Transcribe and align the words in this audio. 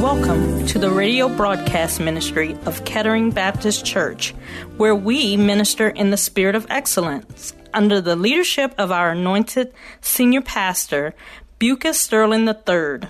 Welcome 0.00 0.64
to 0.68 0.78
the 0.78 0.90
radio 0.90 1.28
broadcast 1.28 2.00
ministry 2.00 2.56
of 2.64 2.86
Kettering 2.86 3.30
Baptist 3.30 3.84
Church, 3.84 4.30
where 4.78 4.94
we 4.94 5.36
minister 5.36 5.88
in 5.88 6.08
the 6.08 6.16
spirit 6.16 6.54
of 6.54 6.66
excellence 6.70 7.52
under 7.74 8.00
the 8.00 8.16
leadership 8.16 8.74
of 8.78 8.90
our 8.90 9.10
anointed 9.10 9.74
senior 10.00 10.40
pastor, 10.40 11.14
Bucas 11.58 12.00
Sterling 12.00 12.48
III. 12.48 13.08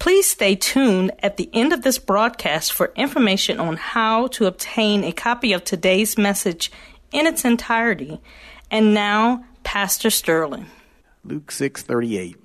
Please 0.00 0.28
stay 0.28 0.56
tuned 0.56 1.12
at 1.22 1.36
the 1.36 1.50
end 1.52 1.72
of 1.72 1.82
this 1.82 1.98
broadcast 1.98 2.72
for 2.72 2.92
information 2.96 3.60
on 3.60 3.76
how 3.76 4.26
to 4.28 4.46
obtain 4.46 5.04
a 5.04 5.12
copy 5.12 5.52
of 5.52 5.62
today's 5.62 6.16
message 6.16 6.72
in 7.12 7.26
its 7.26 7.44
entirety. 7.44 8.20
And 8.70 8.94
now, 8.94 9.44
Pastor 9.64 10.10
Sterling. 10.10 10.66
Luke 11.24 11.50
6:38. 11.50 12.36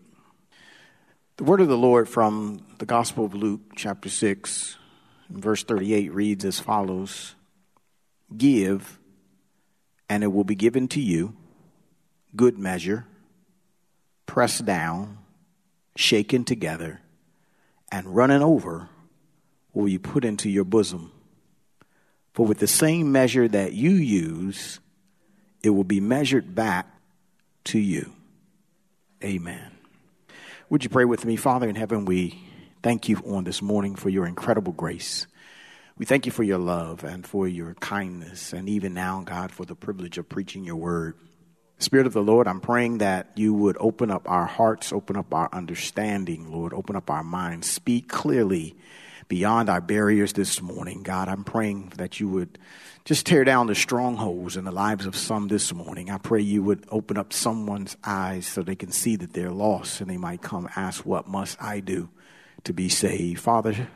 The 1.38 1.44
word 1.44 1.62
of 1.62 1.68
the 1.68 1.78
Lord 1.78 2.08
from 2.08 2.66
the 2.78 2.86
Gospel 2.86 3.26
of 3.26 3.34
Luke 3.34 3.62
chapter 3.76 4.10
6 4.10 4.78
verse 5.30 5.64
38 5.64 6.14
reads 6.14 6.46
as 6.46 6.60
follows: 6.60 7.36
Give 8.36 9.00
and 10.10 10.24
it 10.24 10.28
will 10.28 10.44
be 10.44 10.56
given 10.56 10.88
to 10.90 11.02
you 11.02 11.36
good 12.36 12.58
measure 12.58 13.06
pressed 14.26 14.66
down 14.66 15.18
shaken 15.96 16.44
together 16.44 17.02
and 17.92 18.16
running 18.16 18.42
over 18.42 18.90
will 19.74 19.88
you 19.88 20.00
put 20.00 20.26
into 20.26 20.50
your 20.50 20.66
bosom 20.66 21.12
for 22.36 22.46
with 22.46 22.60
the 22.60 22.68
same 22.68 23.14
measure 23.14 23.48
that 23.48 23.72
you 23.72 23.92
use 23.92 24.82
it 25.64 25.70
will 25.70 25.86
be 25.86 26.02
measured 26.02 26.54
back 26.54 26.86
to 27.64 27.80
you. 27.80 28.12
Amen. 29.24 29.72
Would 30.70 30.84
you 30.84 30.90
pray 30.90 31.06
with 31.06 31.26
me? 31.26 31.38
Father 31.38 31.68
in 31.68 31.76
heaven, 31.76 32.04
we 32.04 32.38
thank 32.84 33.08
you 33.08 33.18
on 33.26 33.46
this 33.46 33.62
morning 33.62 33.96
for 33.96 34.10
your 34.10 34.28
incredible 34.28 34.74
grace. 34.74 35.26
We 35.98 36.06
thank 36.06 36.26
you 36.26 36.32
for 36.32 36.44
your 36.44 36.58
love 36.58 37.06
and 37.06 37.26
for 37.26 37.48
your 37.48 37.74
kindness, 37.76 38.52
and 38.52 38.68
even 38.68 38.94
now, 38.94 39.24
God, 39.26 39.52
for 39.52 39.66
the 39.66 39.74
privilege 39.74 40.18
of 40.18 40.28
preaching 40.28 40.66
your 40.66 40.76
word. 40.76 41.16
Spirit 41.80 42.06
of 42.06 42.14
the 42.14 42.22
Lord, 42.22 42.50
I'm 42.50 42.60
praying 42.60 42.98
that 42.98 43.32
you 43.36 43.54
would 43.54 43.78
open 43.80 44.12
up 44.12 44.30
our 44.30 44.46
hearts, 44.46 44.92
open 44.92 45.16
up 45.16 45.34
our 45.34 45.50
understanding, 45.54 46.52
Lord, 46.52 46.74
open 46.74 46.98
up 46.98 47.10
our 47.10 47.24
minds, 47.24 47.72
speak 47.72 48.10
clearly 48.10 48.76
beyond 49.28 49.70
our 49.70 49.82
barriers 49.82 50.34
this 50.34 50.62
morning. 50.62 51.04
God, 51.04 51.28
I'm 51.28 51.44
praying 51.44 51.94
that 51.98 52.20
you 52.20 52.28
would 52.30 52.60
just 53.06 53.26
tear 53.26 53.44
down 53.44 53.68
the 53.68 53.76
strongholds 53.76 54.58
in 54.58 54.66
the 54.66 54.72
lives 54.72 55.06
of 55.06 55.16
some 55.16 55.48
this 55.48 55.74
morning. 55.74 56.10
I 56.10 56.18
pray 56.18 56.42
you 56.42 56.64
would 56.64 56.86
open 56.90 57.18
up 57.18 57.34
someone's 57.34 57.98
eyes 58.04 58.48
so 58.48 58.62
they 58.62 58.76
can 58.76 58.92
see 58.92 59.16
that 59.18 59.34
they're 59.34 59.52
lost 59.52 60.02
and 60.02 60.10
they 60.10 60.18
might 60.18 60.42
come 60.42 60.70
ask, 60.76 61.06
What 61.06 61.28
must 61.28 61.62
I 61.62 61.80
do 61.80 62.10
to 62.64 62.74
be 62.74 62.90
saved? 62.90 63.40
Father, 63.40 63.88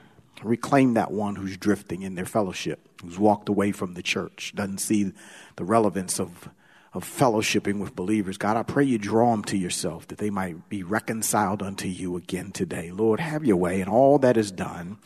reclaim 0.44 0.94
that 0.94 1.12
one 1.12 1.36
who's 1.36 1.58
drifting 1.58 2.02
in 2.02 2.16
their 2.16 2.26
fellowship, 2.26 2.88
who's 3.02 3.20
walked 3.20 3.50
away 3.50 3.72
from 3.72 3.94
the 3.94 4.04
church, 4.04 4.54
doesn't 4.56 4.80
see 4.80 5.12
the 5.56 5.66
relevance 5.66 6.20
of 6.20 6.50
of 6.94 7.06
fellowshipping 7.06 7.80
with 7.80 7.96
believers. 7.96 8.38
God, 8.38 8.58
I 8.58 8.64
pray 8.64 8.84
you 8.84 8.98
draw 8.98 9.32
them 9.32 9.44
to 9.46 9.58
yourself 9.58 10.08
that 10.08 10.18
they 10.18 10.32
might 10.32 10.70
be 10.70 10.82
reconciled 10.82 11.62
unto 11.62 11.88
you 11.88 12.16
again 12.16 12.52
today. 12.52 12.90
Lord, 12.90 13.20
have 13.20 13.46
your 13.46 13.58
way 13.58 13.80
in 13.80 13.88
all 13.88 14.18
that 14.20 14.38
is 14.38 14.52
done 14.52 14.98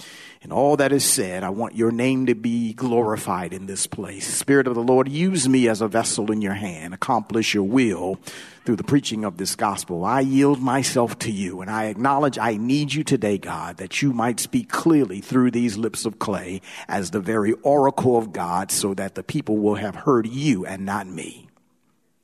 and 0.42 0.54
all 0.54 0.78
that 0.78 0.94
is 0.94 1.04
said. 1.04 1.44
I 1.44 1.50
want 1.50 1.76
your 1.76 1.92
name 1.92 2.28
to 2.28 2.36
be 2.36 2.74
glorified 2.74 3.52
in 3.52 3.66
this 3.66 3.86
place. 3.86 4.26
Spirit 4.26 4.68
of 4.68 4.76
the 4.76 4.84
Lord, 4.84 5.10
use 5.10 5.50
me 5.50 5.68
as 5.68 5.82
a 5.82 5.90
vessel 5.90 6.32
in 6.32 6.42
your 6.42 6.54
hand. 6.54 6.94
Accomplish 6.94 7.54
your 7.54 7.64
will 7.64 8.18
through 8.64 8.78
the 8.78 8.84
preaching 8.86 9.26
of 9.26 9.36
this 9.36 9.58
gospel. 9.58 10.06
I 10.06 10.22
yield 10.22 10.62
myself 10.62 11.20
to 11.20 11.32
you 11.32 11.60
and 11.60 11.70
I 11.70 11.86
acknowledge 11.86 12.38
I 12.38 12.56
need 12.56 12.94
you 12.94 13.04
today, 13.04 13.38
God, 13.38 13.76
that 13.76 14.02
you 14.02 14.14
might 14.14 14.40
speak 14.40 14.70
clearly 14.70 15.20
through 15.20 15.52
these 15.52 15.78
lips 15.78 16.06
of 16.06 16.18
clay 16.18 16.62
as 16.88 17.12
the 17.12 17.20
very 17.20 17.52
oracle 17.62 18.18
of 18.18 18.32
God 18.32 18.72
so 18.72 18.94
that 18.94 19.16
the 19.16 19.24
people 19.24 19.58
will 19.58 19.76
have 19.76 19.96
heard 19.96 20.28
you 20.28 20.66
and 20.66 20.86
not 20.86 21.08
me. 21.08 21.50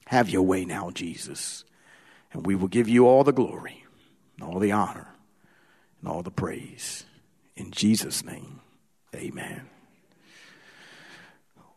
Have 0.10 0.32
your 0.32 0.42
way 0.42 0.66
now, 0.66 0.90
Jesus. 0.90 1.64
And 2.34 2.44
we 2.44 2.56
will 2.56 2.68
give 2.68 2.90
you 2.90 3.06
all 3.06 3.24
the 3.24 3.32
glory, 3.32 3.86
and 4.36 4.50
all 4.50 4.58
the 4.58 4.72
honor, 4.72 5.08
and 6.02 6.10
all 6.10 6.24
the 6.24 6.32
praise. 6.32 7.06
In 7.56 7.70
Jesus' 7.70 8.26
name, 8.26 8.60
amen. 9.14 9.70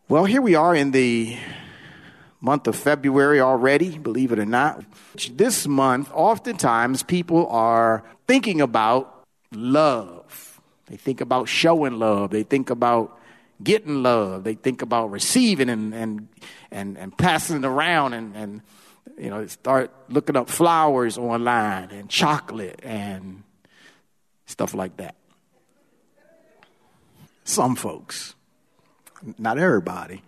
Well, 0.08 0.24
here 0.24 0.40
we 0.40 0.54
are 0.54 0.74
in 0.74 0.92
the 0.92 1.36
month 2.40 2.66
of 2.66 2.74
February 2.74 3.38
already, 3.38 3.98
believe 3.98 4.32
it 4.32 4.38
or 4.38 4.46
not. 4.46 4.82
This 5.30 5.68
month, 5.68 6.10
oftentimes 6.14 7.02
people 7.02 7.46
are 7.48 8.02
thinking 8.26 8.62
about 8.62 9.26
love. 9.52 10.58
They 10.86 10.96
think 10.96 11.20
about 11.20 11.50
showing 11.50 11.98
love. 11.98 12.30
They 12.30 12.44
think 12.44 12.70
about 12.70 13.18
getting 13.62 14.02
love. 14.02 14.44
They 14.44 14.54
think 14.54 14.82
about 14.82 15.10
receiving 15.10 15.68
and, 15.68 15.94
and, 15.94 16.28
and, 16.70 16.98
and 16.98 17.16
passing 17.16 17.58
it 17.58 17.64
around 17.64 18.14
and, 18.14 18.34
and, 18.36 18.62
you 19.18 19.30
know, 19.30 19.46
start 19.46 19.90
looking 20.08 20.36
up 20.36 20.48
flowers 20.48 21.18
online 21.18 21.90
and 21.90 22.08
chocolate 22.08 22.80
and 22.82 23.42
stuff 24.46 24.74
like 24.74 24.96
that. 24.98 25.14
Some 27.44 27.74
folks, 27.74 28.34
not 29.38 29.58
everybody, 29.58 30.22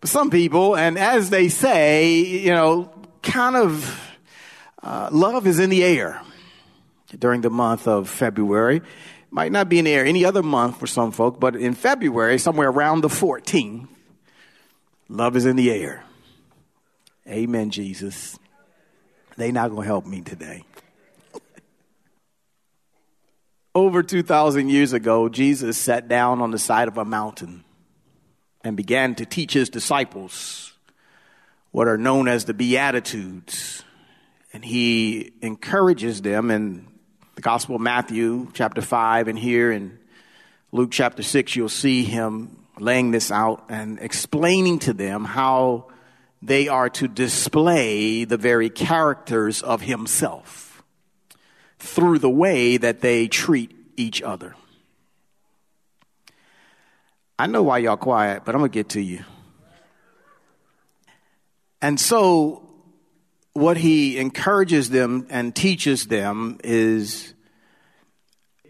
but 0.00 0.10
some 0.10 0.30
people, 0.30 0.76
and 0.76 0.98
as 0.98 1.30
they 1.30 1.48
say, 1.48 2.14
you 2.14 2.50
know, 2.50 2.90
kind 3.22 3.56
of 3.56 4.00
uh, 4.82 5.08
love 5.12 5.46
is 5.46 5.58
in 5.58 5.70
the 5.70 5.84
air 5.84 6.20
during 7.18 7.40
the 7.40 7.50
month 7.50 7.86
of 7.86 8.08
February. 8.08 8.82
Might 9.36 9.52
not 9.52 9.68
be 9.68 9.78
in 9.78 9.84
the 9.84 9.92
air 9.92 10.06
any 10.06 10.24
other 10.24 10.42
month 10.42 10.78
for 10.78 10.86
some 10.86 11.12
folk, 11.12 11.38
but 11.38 11.56
in 11.56 11.74
February, 11.74 12.38
somewhere 12.38 12.70
around 12.70 13.02
the 13.02 13.08
14th, 13.08 13.86
love 15.10 15.36
is 15.36 15.44
in 15.44 15.56
the 15.56 15.70
air. 15.70 16.04
Amen, 17.28 17.68
Jesus. 17.68 18.38
They 19.36 19.52
not 19.52 19.68
going 19.68 19.82
to 19.82 19.86
help 19.86 20.06
me 20.06 20.22
today. 20.22 20.64
Over 23.74 24.02
2,000 24.02 24.70
years 24.70 24.94
ago, 24.94 25.28
Jesus 25.28 25.76
sat 25.76 26.08
down 26.08 26.40
on 26.40 26.50
the 26.50 26.58
side 26.58 26.88
of 26.88 26.96
a 26.96 27.04
mountain 27.04 27.62
and 28.64 28.74
began 28.74 29.14
to 29.16 29.26
teach 29.26 29.52
his 29.52 29.68
disciples 29.68 30.72
what 31.72 31.88
are 31.88 31.98
known 31.98 32.26
as 32.26 32.46
the 32.46 32.54
Beatitudes. 32.54 33.84
And 34.54 34.64
he 34.64 35.34
encourages 35.42 36.22
them 36.22 36.50
the 36.50 36.86
Gospel 37.46 37.76
of 37.76 37.80
Matthew, 37.80 38.48
chapter 38.54 38.82
5, 38.82 39.28
and 39.28 39.38
here 39.38 39.70
in 39.70 40.00
Luke 40.72 40.90
chapter 40.90 41.22
6, 41.22 41.54
you'll 41.54 41.68
see 41.68 42.02
him 42.02 42.66
laying 42.76 43.12
this 43.12 43.30
out 43.30 43.66
and 43.68 44.00
explaining 44.00 44.80
to 44.80 44.92
them 44.92 45.24
how 45.24 45.86
they 46.42 46.66
are 46.66 46.90
to 46.90 47.06
display 47.06 48.24
the 48.24 48.36
very 48.36 48.68
characters 48.68 49.62
of 49.62 49.80
himself 49.80 50.82
through 51.78 52.18
the 52.18 52.28
way 52.28 52.78
that 52.78 53.00
they 53.00 53.28
treat 53.28 53.76
each 53.96 54.22
other. 54.22 54.56
I 57.38 57.46
know 57.46 57.62
why 57.62 57.78
y'all 57.78 57.96
quiet, 57.96 58.44
but 58.44 58.56
I'm 58.56 58.60
going 58.60 58.72
to 58.72 58.74
get 58.76 58.88
to 58.88 59.00
you. 59.00 59.22
And 61.80 62.00
so 62.00 62.68
what 63.52 63.76
he 63.76 64.18
encourages 64.18 64.90
them 64.90 65.28
and 65.30 65.54
teaches 65.54 66.08
them 66.08 66.58
is 66.64 67.34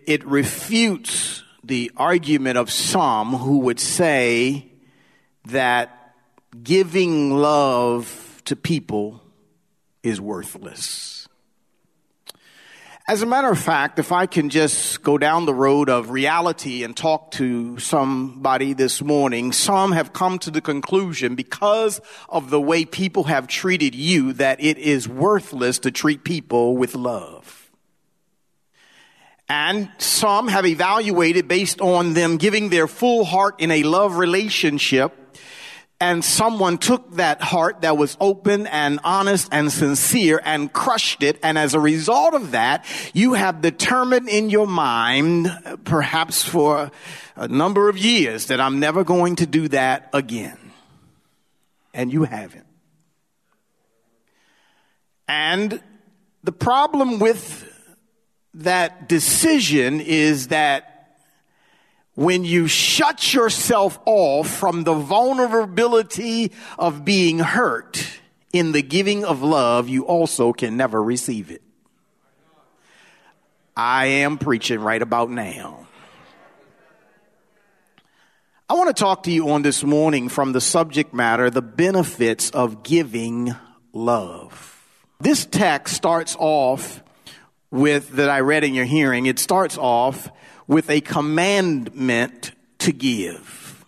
it 0.07 0.25
refutes 0.25 1.43
the 1.65 1.91
argument 1.97 2.59
of 2.59 2.71
some 2.71 3.35
who 3.35 3.59
would 3.59 3.81
say 3.81 4.71
that 5.47 6.15
giving 6.63 7.37
love 7.37 8.43
to 8.45 8.57
people 8.57 9.21
is 10.03 10.21
worthless. 10.21 11.17
As 13.09 13.23
a 13.23 13.27
matter 13.27 13.49
of 13.49 13.59
fact, 13.59 14.01
if 14.01 14.11
I 14.11 14.27
can 14.27 14.49
just 14.51 15.01
go 15.03 15.17
down 15.17 15.47
the 15.47 15.55
road 15.55 15.89
of 15.89 16.11
reality 16.11 16.83
and 16.83 16.97
talk 16.97 17.31
to 17.33 17.79
somebody 17.79 18.73
this 18.73 19.01
morning, 19.01 19.53
some 19.53 19.93
have 19.93 20.13
come 20.13 20.41
to 20.41 20.51
the 20.51 20.61
conclusion 20.61 21.37
because 21.37 22.01
of 22.29 22.51
the 22.51 22.61
way 22.61 22.85
people 22.85 23.25
have 23.25 23.47
treated 23.47 23.95
you 23.95 24.33
that 24.35 24.61
it 24.61 24.79
is 24.79 25.09
worthless 25.09 25.79
to 25.81 25.93
treat 25.93 26.25
people 26.25 26.77
with 26.77 26.97
love. 26.97 27.66
And 29.49 29.91
some 29.99 30.49
have 30.49 30.67
evaluated 30.67 31.47
based 31.47 31.81
on 31.81 32.15
them 32.15 32.37
giving 32.37 32.69
their 32.69 32.89
full 32.89 33.25
heart 33.25 33.61
in 33.61 33.71
a 33.71 33.85
love 33.85 34.17
relationship 34.17 35.27
and 36.01 36.23
someone 36.23 36.77
took 36.77 37.15
that 37.15 37.41
heart 37.41 37.81
that 37.81 37.97
was 37.97 38.17
open 38.21 38.67
and 38.67 39.01
honest 39.03 39.49
and 39.51 39.73
sincere 39.73 40.41
and 40.45 40.71
crushed 40.71 41.23
it. 41.23 41.39
And 41.43 41.57
as 41.57 41.73
a 41.73 41.81
result 41.81 42.35
of 42.35 42.51
that, 42.51 42.85
you 43.15 43.33
have 43.33 43.63
determined 43.63 44.29
in 44.29 44.51
your 44.51 44.67
mind, 44.67 45.49
perhaps 45.85 46.43
for 46.43 46.91
a 47.35 47.49
number 47.49 47.89
of 47.89 47.97
years, 47.97 48.47
that 48.47 48.61
I'm 48.61 48.79
never 48.79 49.05
going 49.05 49.37
to 49.37 49.47
do 49.47 49.69
that 49.69 50.11
again. 50.13 50.59
And 51.95 52.13
you 52.13 52.25
haven't. 52.25 52.67
And 55.29 55.81
the 56.45 56.53
problem 56.53 57.19
with 57.19 57.73
that 58.57 59.09
decision 59.09 60.01
is 60.01 60.49
that 60.49 61.19
when 62.15 62.45
you 62.45 62.67
shut 62.67 63.35
yourself 63.35 63.99
off 64.07 64.49
from 64.49 64.85
the 64.85 64.95
vulnerability 64.95 66.53
of 66.79 67.05
being 67.05 67.39
hurt 67.39 68.07
in 68.53 68.73
the 68.73 68.81
giving 68.81 69.25
of 69.25 69.43
love, 69.43 69.89
you 69.89 70.07
also 70.07 70.55
can 70.55 70.77
never 70.79 71.03
receive 71.03 71.51
it. 71.51 71.63
I 73.77 74.07
am 74.07 74.39
preaching 74.39 74.81
right 74.81 75.03
about 75.03 75.29
now. 75.29 75.87
I 78.71 78.75
want 78.75 78.89
to 78.97 78.99
talk 78.99 79.25
to 79.25 79.31
you 79.31 79.51
on 79.51 79.61
this 79.61 79.85
morning 79.85 80.31
from 80.31 80.53
the 80.53 80.63
subject 80.63 81.13
matter, 81.13 81.51
the 81.51 81.61
benefits 81.61 82.51
of 82.51 82.83
giving 82.83 83.55
love. 83.93 84.83
This 85.21 85.45
text 85.45 85.95
starts 85.95 86.35
off 86.39 87.03
with, 87.77 88.11
that 88.13 88.29
I 88.29 88.41
read 88.41 88.65
in 88.65 88.75
your 88.75 88.85
hearing, 88.85 89.27
it 89.27 89.39
starts 89.39 89.79
off 89.79 90.31
with 90.67 90.91
a 90.91 91.01
commandment 91.01 92.53
to 92.79 92.93
give. 92.93 93.85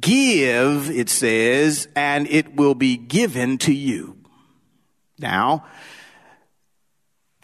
Give, 0.00 0.90
it 0.90 1.08
says, 1.08 1.88
and 1.94 2.26
it 2.28 2.56
will 2.56 2.74
be 2.74 2.96
given 2.96 3.58
to 3.58 3.72
you. 3.72 4.16
Now, 5.18 5.66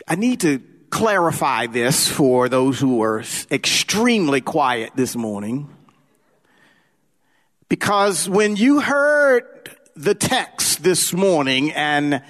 I 0.09 0.17
need 0.17 0.41
to 0.41 0.61
clarify 0.91 1.67
this 1.67 2.09
for 2.09 2.49
those 2.49 2.81
who 2.81 3.03
are 3.03 3.23
extremely 3.51 4.41
quiet 4.41 4.93
this 4.97 5.15
morning. 5.15 5.69
Because 7.69 8.29
when 8.29 8.57
you 8.57 8.81
heard 8.81 9.45
the 9.95 10.15
text 10.15 10.83
this 10.83 11.13
morning 11.13 11.71
and 11.73 12.23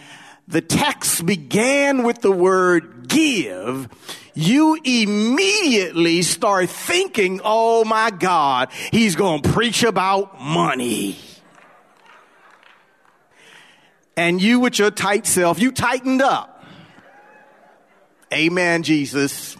the 0.50 0.61
text 0.61 1.25
began 1.25 2.02
with 2.02 2.20
the 2.20 2.32
word 2.32 3.08
give, 3.08 3.88
you 4.35 4.79
immediately 4.85 6.23
start 6.23 6.69
thinking, 6.69 7.41
oh 7.44 7.85
my 7.85 8.11
God, 8.11 8.70
he's 8.91 9.17
going 9.17 9.43
to 9.43 9.49
preach 9.50 9.82
about 9.82 10.41
money. 10.41 11.17
And 14.17 14.43
you 14.43 14.61
with 14.61 14.79
your 14.79 14.91
tight 14.91 15.26
self, 15.26 15.61
you 15.61 15.73
tightened 15.73 16.20
up. 16.20 16.64
Amen, 18.32 18.82
Jesus 18.82 19.56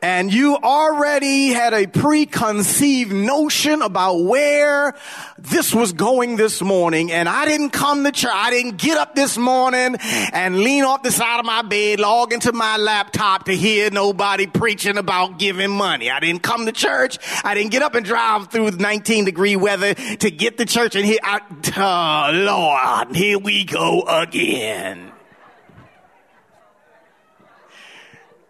and 0.00 0.32
you 0.32 0.56
already 0.56 1.48
had 1.48 1.74
a 1.74 1.86
preconceived 1.86 3.12
notion 3.12 3.82
about 3.82 4.22
where 4.22 4.94
this 5.38 5.74
was 5.74 5.92
going 5.92 6.36
this 6.36 6.62
morning 6.62 7.10
and 7.10 7.28
I 7.28 7.46
didn't 7.46 7.70
come 7.70 8.04
to 8.04 8.12
church. 8.12 8.30
I 8.32 8.50
didn't 8.50 8.76
get 8.76 8.96
up 8.96 9.16
this 9.16 9.36
morning 9.36 9.96
and 10.32 10.60
lean 10.60 10.84
off 10.84 11.02
the 11.02 11.10
side 11.10 11.40
of 11.40 11.46
my 11.46 11.62
bed, 11.62 11.98
log 11.98 12.32
into 12.32 12.52
my 12.52 12.76
laptop 12.76 13.46
to 13.46 13.56
hear 13.56 13.90
nobody 13.90 14.46
preaching 14.46 14.98
about 14.98 15.38
giving 15.38 15.70
money. 15.70 16.10
I 16.10 16.20
didn't 16.20 16.42
come 16.42 16.66
to 16.66 16.72
church. 16.72 17.18
I 17.42 17.54
didn't 17.54 17.72
get 17.72 17.82
up 17.82 17.94
and 17.96 18.06
drive 18.06 18.48
through 18.48 18.70
19 18.70 19.24
degree 19.24 19.56
weather 19.56 19.94
to 19.94 20.30
get 20.30 20.58
to 20.58 20.64
church 20.64 20.94
and 20.94 21.04
here, 21.04 21.18
I, 21.22 21.40
oh 21.76 22.30
Lord, 22.34 23.16
here 23.16 23.38
we 23.38 23.64
go 23.64 24.02
again. 24.02 25.12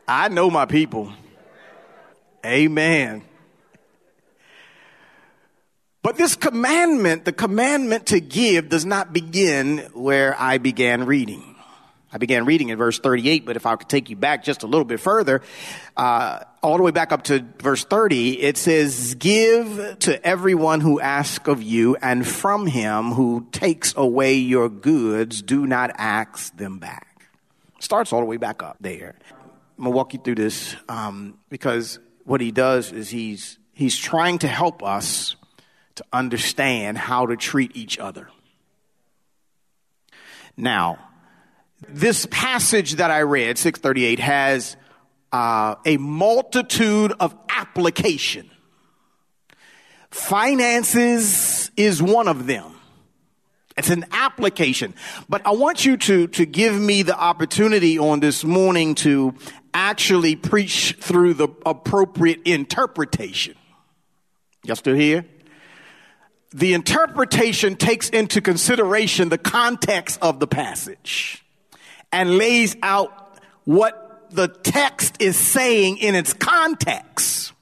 I 0.06 0.28
know 0.28 0.50
my 0.50 0.64
people. 0.64 1.12
Amen. 2.48 3.22
But 6.02 6.16
this 6.16 6.34
commandment, 6.34 7.26
the 7.26 7.32
commandment 7.32 8.06
to 8.06 8.20
give, 8.20 8.70
does 8.70 8.86
not 8.86 9.12
begin 9.12 9.78
where 9.92 10.34
I 10.40 10.56
began 10.56 11.04
reading. 11.04 11.56
I 12.10 12.16
began 12.16 12.46
reading 12.46 12.70
in 12.70 12.78
verse 12.78 12.98
38, 12.98 13.44
but 13.44 13.56
if 13.56 13.66
I 13.66 13.76
could 13.76 13.90
take 13.90 14.08
you 14.08 14.16
back 14.16 14.42
just 14.42 14.62
a 14.62 14.66
little 14.66 14.86
bit 14.86 14.98
further, 14.98 15.42
uh, 15.94 16.40
all 16.62 16.78
the 16.78 16.82
way 16.82 16.90
back 16.90 17.12
up 17.12 17.24
to 17.24 17.44
verse 17.58 17.84
30, 17.84 18.40
it 18.40 18.56
says, 18.56 19.14
Give 19.16 19.98
to 19.98 20.26
everyone 20.26 20.80
who 20.80 21.00
asks 21.00 21.46
of 21.46 21.62
you, 21.62 21.96
and 21.96 22.26
from 22.26 22.66
him 22.66 23.12
who 23.12 23.46
takes 23.52 23.92
away 23.94 24.36
your 24.36 24.70
goods, 24.70 25.42
do 25.42 25.66
not 25.66 25.90
ask 25.98 26.56
them 26.56 26.78
back. 26.78 27.28
Starts 27.80 28.10
all 28.14 28.20
the 28.20 28.26
way 28.26 28.38
back 28.38 28.62
up 28.62 28.78
there. 28.80 29.16
I'm 29.76 29.84
going 29.84 29.92
to 29.92 29.96
walk 29.96 30.14
you 30.14 30.20
through 30.20 30.36
this 30.36 30.74
um, 30.88 31.36
because 31.50 31.98
what 32.28 32.42
he 32.42 32.50
does 32.50 32.92
is 32.92 33.08
he's, 33.08 33.58
he's 33.72 33.96
trying 33.96 34.38
to 34.38 34.48
help 34.48 34.82
us 34.82 35.34
to 35.94 36.04
understand 36.12 36.98
how 36.98 37.24
to 37.24 37.36
treat 37.36 37.74
each 37.74 37.98
other. 37.98 38.28
Now, 40.54 40.98
this 41.88 42.26
passage 42.30 42.96
that 42.96 43.10
I 43.10 43.20
read, 43.20 43.56
638, 43.56 44.18
has 44.18 44.76
uh, 45.32 45.76
a 45.86 45.96
multitude 45.96 47.14
of 47.18 47.34
application. 47.48 48.50
Finances 50.10 51.70
is 51.78 52.02
one 52.02 52.28
of 52.28 52.46
them. 52.46 52.77
It's 53.78 53.90
an 53.90 54.06
application. 54.10 54.92
But 55.28 55.46
I 55.46 55.52
want 55.52 55.84
you 55.84 55.96
to, 55.96 56.26
to 56.26 56.44
give 56.44 56.74
me 56.78 57.02
the 57.02 57.16
opportunity 57.18 57.98
on 57.98 58.18
this 58.18 58.42
morning 58.42 58.96
to 58.96 59.34
actually 59.72 60.34
preach 60.34 60.96
through 61.00 61.34
the 61.34 61.48
appropriate 61.64 62.42
interpretation. 62.44 63.54
Y'all 64.64 64.74
still 64.74 64.96
here? 64.96 65.24
The 66.50 66.74
interpretation 66.74 67.76
takes 67.76 68.08
into 68.08 68.40
consideration 68.40 69.28
the 69.28 69.38
context 69.38 70.18
of 70.20 70.40
the 70.40 70.48
passage 70.48 71.44
and 72.10 72.36
lays 72.36 72.76
out 72.82 73.38
what 73.64 74.26
the 74.30 74.48
text 74.48 75.22
is 75.22 75.36
saying 75.36 75.98
in 75.98 76.16
its 76.16 76.32
context. 76.32 77.52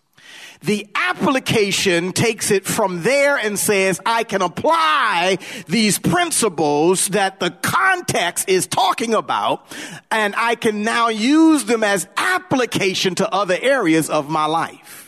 The 0.62 0.86
application 0.94 2.12
takes 2.12 2.50
it 2.50 2.66
from 2.66 3.02
there 3.02 3.36
and 3.36 3.58
says, 3.58 4.00
I 4.04 4.24
can 4.24 4.42
apply 4.42 5.38
these 5.66 5.98
principles 5.98 7.08
that 7.08 7.40
the 7.40 7.50
context 7.50 8.48
is 8.48 8.66
talking 8.66 9.14
about, 9.14 9.66
and 10.10 10.34
I 10.36 10.54
can 10.54 10.82
now 10.82 11.08
use 11.08 11.64
them 11.64 11.84
as 11.84 12.08
application 12.16 13.14
to 13.16 13.32
other 13.32 13.56
areas 13.60 14.10
of 14.10 14.28
my 14.28 14.46
life. 14.46 15.05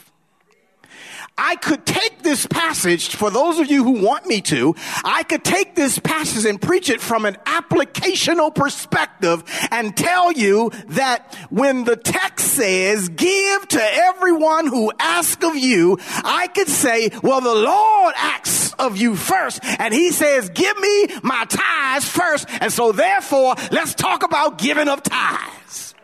I 1.39 1.55
could 1.57 1.87
take 1.87 2.23
this 2.23 2.47
passage, 2.47 3.15
for 3.15 3.31
those 3.31 3.61
of 3.61 3.71
you 3.71 3.85
who 3.85 4.05
want 4.05 4.27
me 4.27 4.41
to, 4.43 4.75
I 5.05 5.23
could 5.23 5.45
take 5.45 5.77
this 5.77 5.99
passage 5.99 6.45
and 6.45 6.61
preach 6.61 6.91
it 6.91 7.01
from 7.01 7.25
an 7.25 7.37
applicational 7.47 8.53
perspective 8.55 9.45
and 9.71 9.97
tell 9.97 10.33
you 10.33 10.73
that 10.89 11.35
when 11.49 11.85
the 11.85 11.97
text 11.97 12.49
says, 12.49 13.09
give 13.09 13.69
to 13.69 13.81
everyone 13.81 14.67
who 14.67 14.93
asks 14.99 15.45
of 15.47 15.57
you, 15.57 15.99
I 16.25 16.49
could 16.49 16.69
say, 16.69 17.11
well, 17.23 17.41
the 17.41 17.55
Lord 17.55 18.15
asks 18.17 18.73
of 18.75 18.97
you 18.97 19.15
first, 19.15 19.61
and 19.63 19.95
he 19.95 20.11
says, 20.11 20.51
give 20.51 20.79
me 20.79 21.09
my 21.23 21.45
tithes 21.49 22.09
first, 22.09 22.47
and 22.61 22.73
so 22.73 22.93
therefore, 22.93 23.55
let's 23.71 23.95
talk 23.95 24.25
about 24.25 24.59
giving 24.59 24.89
of 24.89 25.03
tithes. 25.03 25.95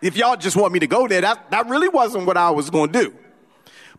If 0.00 0.16
y'all 0.16 0.36
just 0.36 0.56
want 0.56 0.72
me 0.72 0.80
to 0.80 0.86
go 0.86 1.06
there, 1.06 1.20
that, 1.20 1.50
that 1.52 1.68
really 1.68 1.88
wasn't 1.88 2.26
what 2.26 2.36
I 2.36 2.50
was 2.50 2.70
going 2.70 2.92
to 2.92 3.02
do. 3.04 3.14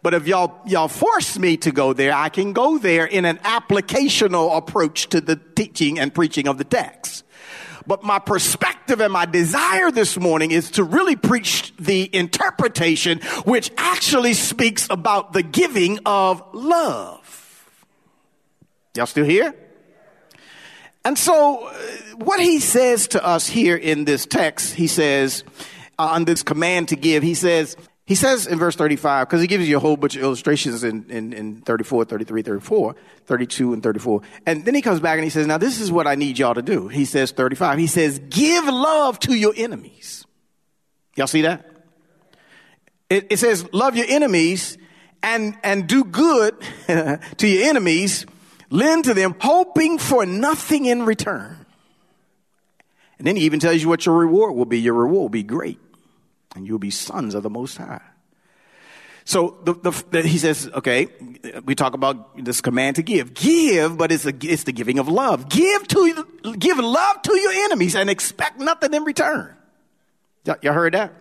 But 0.03 0.13
if 0.13 0.27
y'all, 0.27 0.59
y'all 0.65 0.89
force 0.89 1.39
me 1.39 1.55
to 1.57 1.71
go 1.71 1.93
there, 1.93 2.13
I 2.13 2.27
can 2.27 2.51
go 2.51 2.77
there 2.77 3.05
in 3.05 3.23
an 3.23 3.37
applicational 3.37 4.55
approach 4.55 5.07
to 5.09 5.21
the 5.21 5.37
teaching 5.37 5.97
and 5.97 6.13
preaching 6.13 6.47
of 6.47 6.57
the 6.57 6.65
text. 6.65 7.23
But 7.87 8.03
my 8.03 8.19
perspective 8.19 8.99
and 8.99 9.11
my 9.11 9.25
desire 9.25 9.91
this 9.91 10.17
morning 10.17 10.51
is 10.51 10.71
to 10.71 10.83
really 10.83 11.15
preach 11.15 11.73
the 11.77 12.09
interpretation 12.13 13.19
which 13.45 13.71
actually 13.77 14.33
speaks 14.33 14.87
about 14.89 15.33
the 15.33 15.43
giving 15.43 15.99
of 16.05 16.43
love. 16.53 17.69
Y'all 18.95 19.05
still 19.05 19.25
here? 19.25 19.55
And 21.05 21.17
so, 21.17 21.67
uh, 21.67 21.73
what 22.15 22.39
he 22.39 22.59
says 22.59 23.09
to 23.09 23.25
us 23.25 23.47
here 23.47 23.75
in 23.75 24.05
this 24.05 24.25
text, 24.25 24.73
he 24.73 24.87
says, 24.87 25.43
uh, 25.99 26.03
on 26.03 26.25
this 26.25 26.43
command 26.43 26.89
to 26.89 26.95
give, 26.95 27.23
he 27.23 27.33
says, 27.33 27.75
he 28.05 28.15
says 28.15 28.47
in 28.47 28.59
verse 28.59 28.75
35, 28.75 29.27
because 29.27 29.39
he 29.39 29.47
gives 29.47 29.67
you 29.67 29.77
a 29.77 29.79
whole 29.79 29.95
bunch 29.95 30.17
of 30.17 30.23
illustrations 30.23 30.83
in, 30.83 31.09
in, 31.09 31.31
in 31.31 31.61
34, 31.61 32.03
33, 32.05 32.41
34, 32.41 32.95
32, 33.25 33.73
and 33.73 33.81
34. 33.81 34.21
And 34.45 34.65
then 34.65 34.75
he 34.75 34.81
comes 34.81 34.99
back 34.99 35.15
and 35.15 35.23
he 35.23 35.29
says, 35.29 35.47
Now 35.47 35.57
this 35.57 35.79
is 35.79 35.89
what 35.89 36.05
I 36.05 36.15
need 36.15 36.37
y'all 36.37 36.53
to 36.53 36.61
do. 36.61 36.89
He 36.89 37.05
says 37.05 37.31
35. 37.31 37.79
He 37.79 37.87
says, 37.87 38.19
Give 38.19 38.65
love 38.65 39.19
to 39.19 39.33
your 39.33 39.53
enemies. 39.55 40.25
Y'all 41.15 41.27
see 41.27 41.43
that? 41.43 41.69
It, 43.09 43.27
it 43.29 43.37
says, 43.39 43.71
Love 43.71 43.95
your 43.95 44.07
enemies 44.09 44.77
and, 45.21 45.57
and 45.63 45.87
do 45.87 46.03
good 46.03 46.59
to 46.87 47.47
your 47.47 47.69
enemies, 47.69 48.25
lend 48.69 49.05
to 49.05 49.13
them, 49.13 49.33
hoping 49.39 49.97
for 49.97 50.25
nothing 50.25 50.85
in 50.85 51.05
return. 51.05 51.65
And 53.17 53.25
then 53.25 53.37
he 53.37 53.45
even 53.45 53.61
tells 53.61 53.81
you 53.81 53.87
what 53.87 54.05
your 54.05 54.17
reward 54.17 54.55
will 54.55 54.65
be. 54.65 54.81
Your 54.81 54.95
reward 54.95 55.21
will 55.21 55.29
be 55.29 55.43
great, 55.43 55.79
and 56.55 56.67
you'll 56.67 56.79
be 56.79 56.91
sons 56.91 57.35
of 57.35 57.43
the 57.43 57.49
Most 57.49 57.77
High. 57.77 58.01
So 59.25 59.57
the, 59.63 59.73
the, 59.73 60.03
the, 60.11 60.21
he 60.23 60.37
says, 60.37 60.69
okay, 60.73 61.07
we 61.63 61.75
talk 61.75 61.93
about 61.93 62.43
this 62.43 62.59
command 62.59 62.97
to 62.97 63.03
give. 63.03 63.33
Give, 63.33 63.97
but 63.97 64.11
it's, 64.11 64.25
a, 64.25 64.33
it's 64.41 64.65
the 64.65 64.73
giving 64.73 64.99
of 64.99 65.07
love. 65.07 65.47
Give 65.47 65.87
to, 65.87 66.27
give 66.59 66.77
love 66.77 67.21
to 67.21 67.39
your 67.39 67.51
enemies 67.65 67.95
and 67.95 68.09
expect 68.09 68.59
nothing 68.59 68.93
in 68.93 69.03
return. 69.03 69.55
Y- 70.45 70.55
you 70.61 70.73
heard 70.73 70.93
that? 70.93 71.13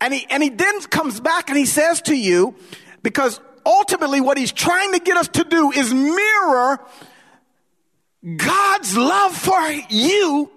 And 0.00 0.14
he, 0.14 0.26
and 0.30 0.42
he 0.42 0.50
then 0.50 0.80
comes 0.82 1.20
back 1.20 1.48
and 1.48 1.58
he 1.58 1.66
says 1.66 2.02
to 2.02 2.14
you, 2.14 2.54
because 3.02 3.40
ultimately 3.66 4.20
what 4.20 4.38
he's 4.38 4.52
trying 4.52 4.92
to 4.92 5.00
get 5.00 5.16
us 5.16 5.28
to 5.28 5.44
do 5.44 5.72
is 5.72 5.92
mirror 5.92 6.80
God's 8.36 8.96
love 8.96 9.36
for 9.36 9.70
you 9.90 10.50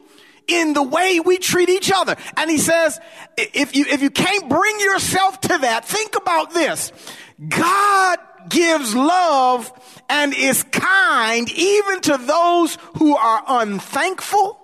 in 0.47 0.73
the 0.73 0.83
way 0.83 1.19
we 1.19 1.37
treat 1.37 1.69
each 1.69 1.91
other. 1.91 2.15
And 2.37 2.49
he 2.49 2.57
says, 2.57 2.99
if 3.37 3.75
you, 3.75 3.85
if 3.89 4.01
you 4.01 4.09
can't 4.09 4.49
bring 4.49 4.79
yourself 4.79 5.41
to 5.41 5.57
that, 5.59 5.85
think 5.85 6.15
about 6.15 6.53
this. 6.53 6.91
God 7.47 8.19
gives 8.49 8.95
love 8.95 9.71
and 10.09 10.33
is 10.33 10.63
kind 10.63 11.51
even 11.51 12.01
to 12.01 12.17
those 12.17 12.77
who 12.97 13.15
are 13.15 13.43
unthankful 13.47 14.59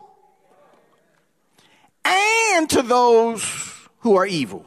and 2.06 2.70
to 2.70 2.82
those 2.82 3.44
who 4.00 4.16
are 4.16 4.26
evil. 4.26 4.66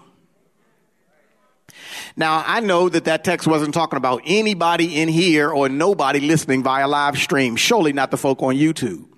Now, 2.16 2.44
I 2.46 2.60
know 2.60 2.88
that 2.88 3.06
that 3.06 3.24
text 3.24 3.46
wasn't 3.46 3.74
talking 3.74 3.96
about 3.96 4.22
anybody 4.24 5.00
in 5.00 5.08
here 5.08 5.50
or 5.50 5.68
nobody 5.68 6.20
listening 6.20 6.62
via 6.62 6.86
live 6.86 7.18
stream, 7.18 7.56
surely 7.56 7.92
not 7.92 8.12
the 8.12 8.16
folk 8.16 8.40
on 8.42 8.54
YouTube. 8.54 9.08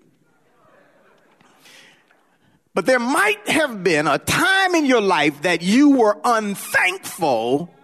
But 2.77 2.85
there 2.85 2.99
might 2.99 3.49
have 3.49 3.83
been 3.83 4.07
a 4.07 4.19
time 4.19 4.75
in 4.75 4.85
your 4.85 5.01
life 5.01 5.41
that 5.43 5.63
you 5.63 5.97
were 5.97 6.19
unthankful 6.23 7.75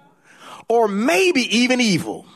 or 0.69 0.87
maybe 0.87 1.41
even 1.61 1.81
evil. 1.81 2.27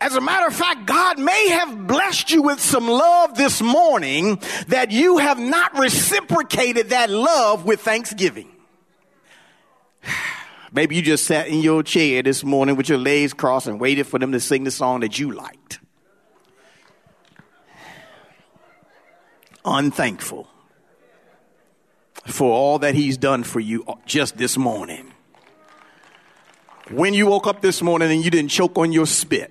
As 0.00 0.14
a 0.14 0.20
matter 0.20 0.46
of 0.46 0.54
fact, 0.54 0.86
God 0.86 1.18
may 1.18 1.48
have 1.48 1.88
blessed 1.88 2.30
you 2.30 2.42
with 2.42 2.60
some 2.60 2.86
love 2.86 3.36
this 3.36 3.60
morning 3.60 4.40
that 4.68 4.92
you 4.92 5.18
have 5.18 5.40
not 5.40 5.76
reciprocated 5.76 6.90
that 6.90 7.10
love 7.10 7.64
with 7.64 7.80
thanksgiving. 7.80 8.54
Maybe 10.72 10.94
you 10.94 11.02
just 11.02 11.26
sat 11.26 11.48
in 11.48 11.58
your 11.58 11.82
chair 11.82 12.22
this 12.22 12.44
morning 12.44 12.76
with 12.76 12.88
your 12.88 12.98
legs 12.98 13.32
crossed 13.34 13.66
and 13.66 13.80
waited 13.80 14.06
for 14.06 14.20
them 14.20 14.30
to 14.30 14.38
sing 14.38 14.62
the 14.62 14.70
song 14.70 15.00
that 15.00 15.18
you 15.18 15.32
liked. 15.32 15.80
Unthankful 19.64 20.48
for 22.26 22.50
all 22.50 22.78
that 22.80 22.94
He's 22.94 23.16
done 23.16 23.44
for 23.44 23.60
you 23.60 23.84
just 24.06 24.36
this 24.36 24.56
morning. 24.56 25.12
When 26.90 27.14
you 27.14 27.26
woke 27.26 27.46
up 27.46 27.62
this 27.62 27.82
morning 27.82 28.10
and 28.10 28.24
you 28.24 28.30
didn't 28.30 28.50
choke 28.50 28.78
on 28.78 28.92
your 28.92 29.06
spit. 29.06 29.50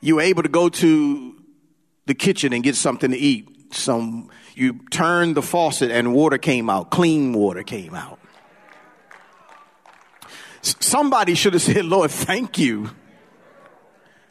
You 0.00 0.16
were 0.16 0.22
able 0.22 0.44
to 0.44 0.48
go 0.48 0.68
to 0.68 1.34
the 2.06 2.14
kitchen 2.14 2.52
and 2.52 2.62
get 2.62 2.76
something 2.76 3.10
to 3.10 3.16
eat, 3.16 3.74
some 3.74 4.30
you 4.54 4.80
turned 4.90 5.36
the 5.36 5.42
faucet 5.42 5.90
and 5.90 6.14
water 6.14 6.38
came 6.38 6.70
out, 6.70 6.90
clean 6.90 7.32
water 7.32 7.62
came 7.62 7.94
out. 7.94 8.18
Somebody 10.62 11.34
should 11.34 11.52
have 11.54 11.62
said, 11.62 11.84
Lord, 11.84 12.10
thank 12.10 12.58
you 12.58 12.90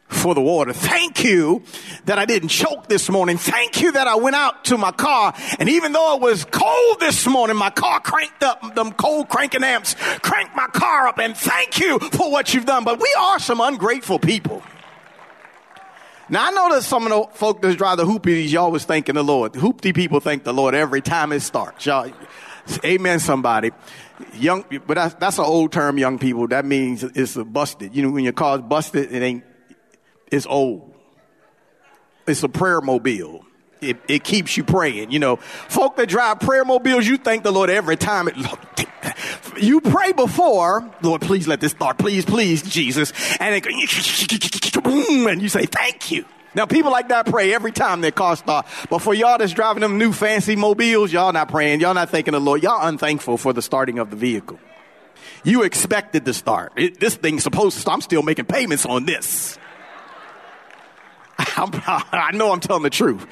for 0.08 0.34
the 0.34 0.40
water. 0.40 0.72
Thank 0.72 1.22
you 1.22 1.62
that 2.06 2.18
I 2.18 2.24
didn't 2.24 2.48
choke 2.48 2.88
this 2.88 3.08
morning. 3.10 3.36
Thank 3.36 3.80
you 3.80 3.92
that 3.92 4.08
I 4.08 4.16
went 4.16 4.36
out 4.36 4.64
to 4.66 4.78
my 4.78 4.90
car. 4.90 5.34
And 5.58 5.68
even 5.68 5.92
though 5.92 6.16
it 6.16 6.20
was 6.20 6.44
cold 6.44 7.00
this 7.00 7.26
morning, 7.26 7.56
my 7.56 7.70
car 7.70 8.00
cranked 8.00 8.42
up 8.42 8.74
them 8.74 8.92
cold 8.92 9.28
cranking 9.28 9.62
amps, 9.62 9.94
cranked 10.22 10.56
my 10.56 10.66
car 10.68 11.08
up. 11.08 11.18
And 11.18 11.36
thank 11.36 11.78
you 11.78 11.98
for 11.98 12.30
what 12.30 12.54
you've 12.54 12.66
done. 12.66 12.84
But 12.84 13.00
we 13.00 13.14
are 13.18 13.38
some 13.38 13.60
ungrateful 13.60 14.18
people. 14.18 14.62
Now 16.30 16.48
I 16.48 16.50
know 16.50 16.74
that 16.74 16.82
some 16.82 17.06
of 17.06 17.10
the 17.10 17.38
folk 17.38 17.62
that 17.62 17.78
drive 17.78 17.96
the 17.96 18.04
hoopties, 18.04 18.50
y'all 18.50 18.70
was 18.70 18.84
thanking 18.84 19.14
the 19.14 19.24
Lord. 19.24 19.52
Hoopty 19.52 19.94
people 19.94 20.20
thank 20.20 20.44
the 20.44 20.52
Lord 20.52 20.74
every 20.74 21.00
time 21.00 21.32
it 21.32 21.40
starts. 21.40 21.86
Y'all, 21.86 22.12
amen 22.84 23.18
somebody. 23.18 23.70
Young, 24.34 24.64
but 24.86 24.94
that's, 24.94 25.14
that's 25.14 25.38
an 25.38 25.44
old 25.44 25.72
term, 25.72 25.96
young 25.96 26.18
people. 26.18 26.48
That 26.48 26.66
means 26.66 27.02
it's 27.02 27.36
busted. 27.36 27.94
You 27.96 28.02
know, 28.02 28.10
when 28.10 28.24
your 28.24 28.34
car's 28.34 28.60
busted, 28.60 29.12
it 29.12 29.22
ain't, 29.22 29.44
it's 30.30 30.46
old. 30.46 30.94
It's 32.26 32.42
a 32.42 32.48
prayer 32.48 32.80
mobile. 32.80 33.44
It, 33.80 33.98
it 34.08 34.24
keeps 34.24 34.56
you 34.56 34.64
praying. 34.64 35.12
You 35.12 35.18
know, 35.18 35.36
folk 35.36 35.96
that 35.96 36.08
drive 36.08 36.40
prayer 36.40 36.64
mobiles, 36.64 37.06
you 37.06 37.16
thank 37.16 37.44
the 37.44 37.52
Lord 37.52 37.70
every 37.70 37.96
time. 37.96 38.28
It, 38.28 38.36
you 39.56 39.80
pray 39.80 40.12
before, 40.12 40.90
Lord, 41.02 41.20
please 41.22 41.46
let 41.46 41.60
this 41.60 41.72
start. 41.72 41.98
Please, 41.98 42.24
please, 42.24 42.62
Jesus. 42.62 43.12
And 43.40 43.54
it, 43.54 44.82
boom 44.82 45.26
and 45.26 45.40
you 45.40 45.48
say, 45.48 45.66
thank 45.66 46.10
you. 46.10 46.24
Now, 46.54 46.66
people 46.66 46.90
like 46.90 47.10
that 47.10 47.26
pray 47.26 47.54
every 47.54 47.72
time 47.72 48.00
their 48.00 48.10
car 48.10 48.34
start. 48.34 48.66
But 48.90 49.00
for 49.00 49.14
y'all 49.14 49.38
that's 49.38 49.52
driving 49.52 49.82
them 49.82 49.98
new 49.98 50.12
fancy 50.12 50.56
mobiles, 50.56 51.12
y'all 51.12 51.32
not 51.32 51.48
praying. 51.48 51.80
Y'all 51.80 51.94
not 51.94 52.10
thanking 52.10 52.32
the 52.32 52.40
Lord. 52.40 52.62
Y'all 52.62 52.86
unthankful 52.86 53.36
for 53.36 53.52
the 53.52 53.62
starting 53.62 53.98
of 53.98 54.10
the 54.10 54.16
vehicle. 54.16 54.58
You 55.44 55.62
expected 55.62 56.24
to 56.24 56.34
start. 56.34 56.72
It, 56.76 56.98
this 56.98 57.14
thing's 57.14 57.44
supposed 57.44 57.76
to 57.76 57.80
start. 57.80 57.94
I'm 57.94 58.00
still 58.00 58.22
making 58.22 58.46
payments 58.46 58.86
on 58.86 59.04
this. 59.04 59.58
I'm, 61.58 61.70
i 62.12 62.30
know 62.32 62.52
I'm 62.52 62.60
telling 62.60 62.82
the 62.82 62.90
truth. 62.90 63.26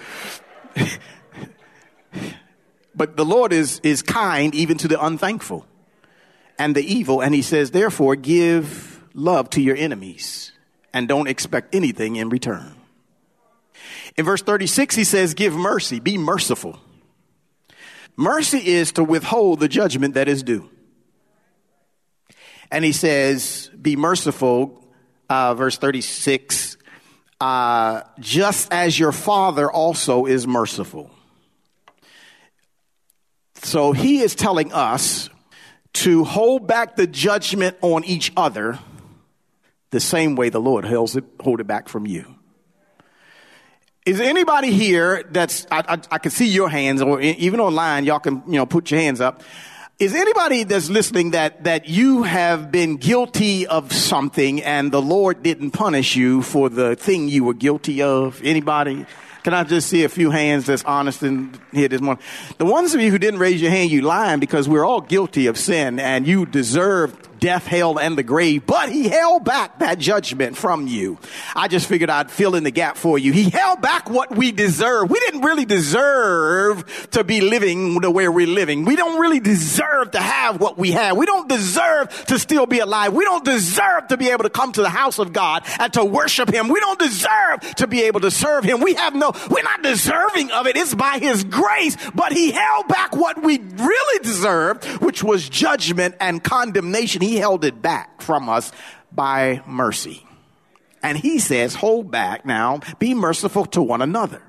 but 2.95 3.17
the 3.17 3.25
Lord 3.25 3.53
is, 3.53 3.81
is 3.83 4.03
kind 4.03 4.55
even 4.55 4.79
to 4.79 4.89
the 4.89 5.03
unthankful 5.03 5.67
and 6.59 6.75
the 6.75 6.83
evil. 6.83 7.21
And 7.21 7.35
he 7.35 7.43
says, 7.43 7.71
therefore, 7.71 8.17
give 8.17 9.05
love 9.15 9.51
to 9.51 9.61
your 9.61 9.77
enemies 9.77 10.53
and 10.93 11.09
don't 11.09 11.29
expect 11.29 11.75
anything 11.75 12.17
in 12.17 12.29
return. 12.29 12.75
In 14.17 14.25
verse 14.25 14.43
36, 14.43 14.95
he 14.95 15.05
says, 15.05 15.35
give 15.35 15.55
mercy, 15.55 16.01
be 16.01 16.17
merciful. 16.17 16.79
Mercy 18.17 18.67
is 18.67 18.93
to 18.93 19.05
withhold 19.05 19.61
the 19.61 19.69
judgment 19.69 20.15
that 20.15 20.27
is 20.27 20.43
due. 20.43 20.71
And 22.71 22.85
he 22.85 22.93
says, 22.93 23.71
be 23.81 23.95
merciful, 23.95 24.83
uh, 25.29 25.55
verse 25.55 25.77
36, 25.77 26.76
uh, 27.41 28.03
just 28.19 28.73
as 28.73 28.99
your 28.99 29.13
father 29.13 29.71
also 29.71 30.27
is 30.27 30.47
merciful. 30.47 31.11
So 33.63 33.93
he 33.93 34.21
is 34.21 34.35
telling 34.35 34.73
us 34.73 35.29
to 35.95 36.25
hold 36.25 36.67
back 36.67 36.97
the 36.97 37.07
judgment 37.07 37.77
on 37.81 38.05
each 38.05 38.33
other 38.37 38.79
the 39.91 40.01
same 40.01 40.37
way 40.37 40.51
the 40.51 40.61
Lord 40.61 40.85
holds 40.85 41.17
it, 41.17 41.25
hold 41.41 41.61
it 41.61 41.67
back 41.67 41.89
from 41.89 42.07
you. 42.07 42.35
Is 44.05 44.21
anybody 44.21 44.71
here 44.71 45.25
that's, 45.31 45.67
I, 45.71 45.83
I, 45.89 46.01
I 46.13 46.19
can 46.19 46.31
see 46.31 46.47
your 46.47 46.69
hands 46.69 47.03
or 47.03 47.21
even 47.21 47.61
online, 47.61 48.05
y'all 48.05 48.21
can, 48.21 48.43
you 48.47 48.55
know, 48.55 48.67
put 48.67 48.91
your 48.91 49.01
hands 49.01 49.21
up. 49.21 49.43
Is 49.99 50.15
anybody 50.15 50.65
that's 50.65 50.91
listening 50.91 51.31
that, 51.31 51.65
that 51.65 51.89
you 51.89 52.23
have 52.23 52.71
been 52.71 52.97
guilty 52.97 53.67
of 53.67 53.95
something 53.95 54.63
and 54.63 54.93
the 54.93 55.01
Lord 55.01 55.43
didn't 55.43 55.71
punish 55.71 56.17
you 56.17 56.43
for 56.43 56.69
the 56.69 56.97
thing 56.97 57.29
you 57.31 57.45
were 57.45 57.55
guilty 57.55 58.03
of? 58.03 58.43
Anybody? 58.45 59.07
Can 59.43 59.55
I 59.55 59.65
just 59.65 59.89
see 59.89 60.05
a 60.05 60.11
few 60.11 60.31
hands 60.31 60.67
that's 60.67 60.85
honest 60.85 61.23
in 61.23 61.59
here 61.73 61.89
this 61.89 62.03
morning? 62.03 62.23
The 62.59 62.67
ones 62.67 62.93
of 62.93 63.01
you 63.01 63.11
who 63.11 63.17
didn't 63.17 63.41
raise 63.41 63.63
your 63.63 63.71
hand, 63.71 63.91
you 63.91 64.03
lying 64.03 64.39
because 64.39 64.69
we're 64.69 64.85
all 64.85 65.01
guilty 65.01 65.47
of 65.47 65.57
sin 65.57 65.99
and 65.99 66.27
you 66.27 66.45
deserve 66.45 67.36
death, 67.39 67.67
hell, 67.67 67.99
and 67.99 68.17
the 68.17 68.23
grave, 68.23 68.67
but 68.67 68.91
he 68.91 69.09
held 69.09 69.45
back 69.45 69.79
that 69.79 69.99
judgment 69.99 70.57
from 70.57 70.87
you. 70.87 71.19
I 71.55 71.69
just 71.69 71.87
figured 71.87 72.11
I'd 72.11 72.31
fill 72.31 72.55
in 72.55 72.65
the 72.65 72.71
gap 72.71 72.97
for 72.97 73.19
you. 73.19 73.33
He 73.33 73.51
held 73.51 73.81
back 73.81 74.11
what 74.11 74.37
we 74.37 74.53
deserve. 74.53 75.11
We 75.11 75.19
didn't 75.21 75.43
really 75.43 75.65
deserve 75.65 77.09
to 77.13 77.25
be 77.25 77.41
living 77.41 78.01
the 78.01 78.11
way 78.11 78.29
we're 78.29 78.47
living. 78.47 78.85
We 78.85 78.97
don't 78.97 79.21
really 79.21 79.41
deserve 79.41 80.13
to 80.13 80.21
have 80.21 80.61
what 80.61 80.79
we 80.79 80.93
have. 80.93 81.17
We 81.17 81.27
don't 81.27 81.49
deserve 81.49 82.27
to 82.27 82.39
still 82.39 82.67
be 82.67 82.79
alive. 82.79 83.13
We 83.13 83.25
don't 83.25 83.45
deserve 83.45 84.09
to 84.09 84.17
be 84.17 84.31
able 84.31 84.45
to 84.45 84.51
come 84.51 84.73
to 84.73 84.83
the 84.83 84.89
house 84.89 85.19
of 85.19 85.33
God 85.33 85.65
and 85.79 85.93
to 85.95 86.05
worship 86.05 86.53
him. 86.53 86.69
We 86.69 86.81
don't 86.81 86.99
deserve 86.99 87.61
to 87.77 87.87
be 87.87 88.03
able 88.05 88.21
to 88.21 88.31
serve 88.31 88.65
him. 88.65 88.81
We 88.81 88.95
have 88.95 89.15
no, 89.15 89.33
we're 89.51 89.63
not 89.63 89.83
deserving 89.83 90.51
of 90.51 90.67
it. 90.67 90.77
It's 90.77 90.95
by 90.95 91.19
his 91.19 91.45
grace, 91.45 91.97
but 92.15 92.33
he 92.33 92.53
held 92.53 92.89
back 92.89 93.17
what 93.17 93.43
we 93.43 93.59
really 93.59 94.23
deserved, 94.23 94.85
which 95.03 95.23
was 95.23 95.49
judgment 95.49 96.15
and 96.21 96.43
condemnation. 96.43 97.23
He 97.27 97.39
held 97.39 97.65
it 97.65 97.83
back 97.83 98.23
from 98.23 98.49
us 98.49 98.71
by 99.11 99.61
mercy. 99.67 100.25
And 101.03 101.19
he 101.19 101.41
says, 101.41 101.75
hold 101.75 102.09
back 102.09 102.47
now, 102.47 102.81
be 103.01 103.15
merciful 103.15 103.67
to 103.67 103.83
one 103.83 104.01
another. 104.01 104.43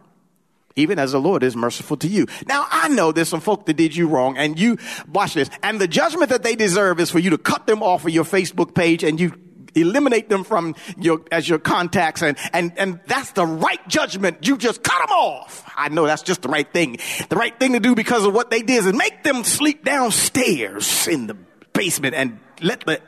Even 0.75 0.99
as 0.99 1.11
the 1.11 1.19
Lord 1.19 1.41
is 1.41 1.55
merciful 1.55 1.97
to 1.97 2.07
you. 2.07 2.27
Now, 2.47 2.67
I 2.69 2.89
know 2.89 3.11
there's 3.11 3.29
some 3.29 3.41
folk 3.41 3.65
that 3.65 3.77
did 3.77 3.95
you 3.95 4.07
wrong 4.07 4.37
and 4.37 4.59
you, 4.59 4.77
watch 5.11 5.33
this, 5.33 5.49
and 5.63 5.81
the 5.81 5.87
judgment 5.87 6.29
that 6.29 6.43
they 6.43 6.55
deserve 6.55 6.99
is 6.99 7.09
for 7.09 7.17
you 7.17 7.31
to 7.31 7.39
cut 7.39 7.65
them 7.65 7.81
off 7.81 8.05
of 8.05 8.11
your 8.11 8.23
Facebook 8.23 8.75
page 8.75 9.03
and 9.03 9.19
you 9.19 9.33
eliminate 9.73 10.29
them 10.29 10.43
from 10.43 10.75
your, 10.99 11.23
as 11.31 11.49
your 11.49 11.57
contacts 11.57 12.21
and, 12.21 12.37
and, 12.53 12.73
and 12.77 12.99
that's 13.07 13.31
the 13.31 13.45
right 13.45 13.87
judgment. 13.87 14.47
You 14.47 14.55
just 14.55 14.83
cut 14.83 14.99
them 14.99 15.17
off. 15.17 15.67
I 15.75 15.89
know 15.89 16.05
that's 16.05 16.21
just 16.21 16.43
the 16.43 16.49
right 16.49 16.71
thing. 16.71 16.99
The 17.29 17.37
right 17.37 17.59
thing 17.59 17.73
to 17.73 17.79
do 17.79 17.95
because 17.95 18.23
of 18.23 18.35
what 18.35 18.51
they 18.51 18.61
did 18.61 18.85
is 18.85 18.93
make 18.93 19.23
them 19.23 19.43
sleep 19.43 19.83
downstairs 19.83 21.07
in 21.07 21.25
the 21.25 21.35
basement 21.73 22.13
and 22.13 22.39
let 22.61 22.81
the, 22.81 23.01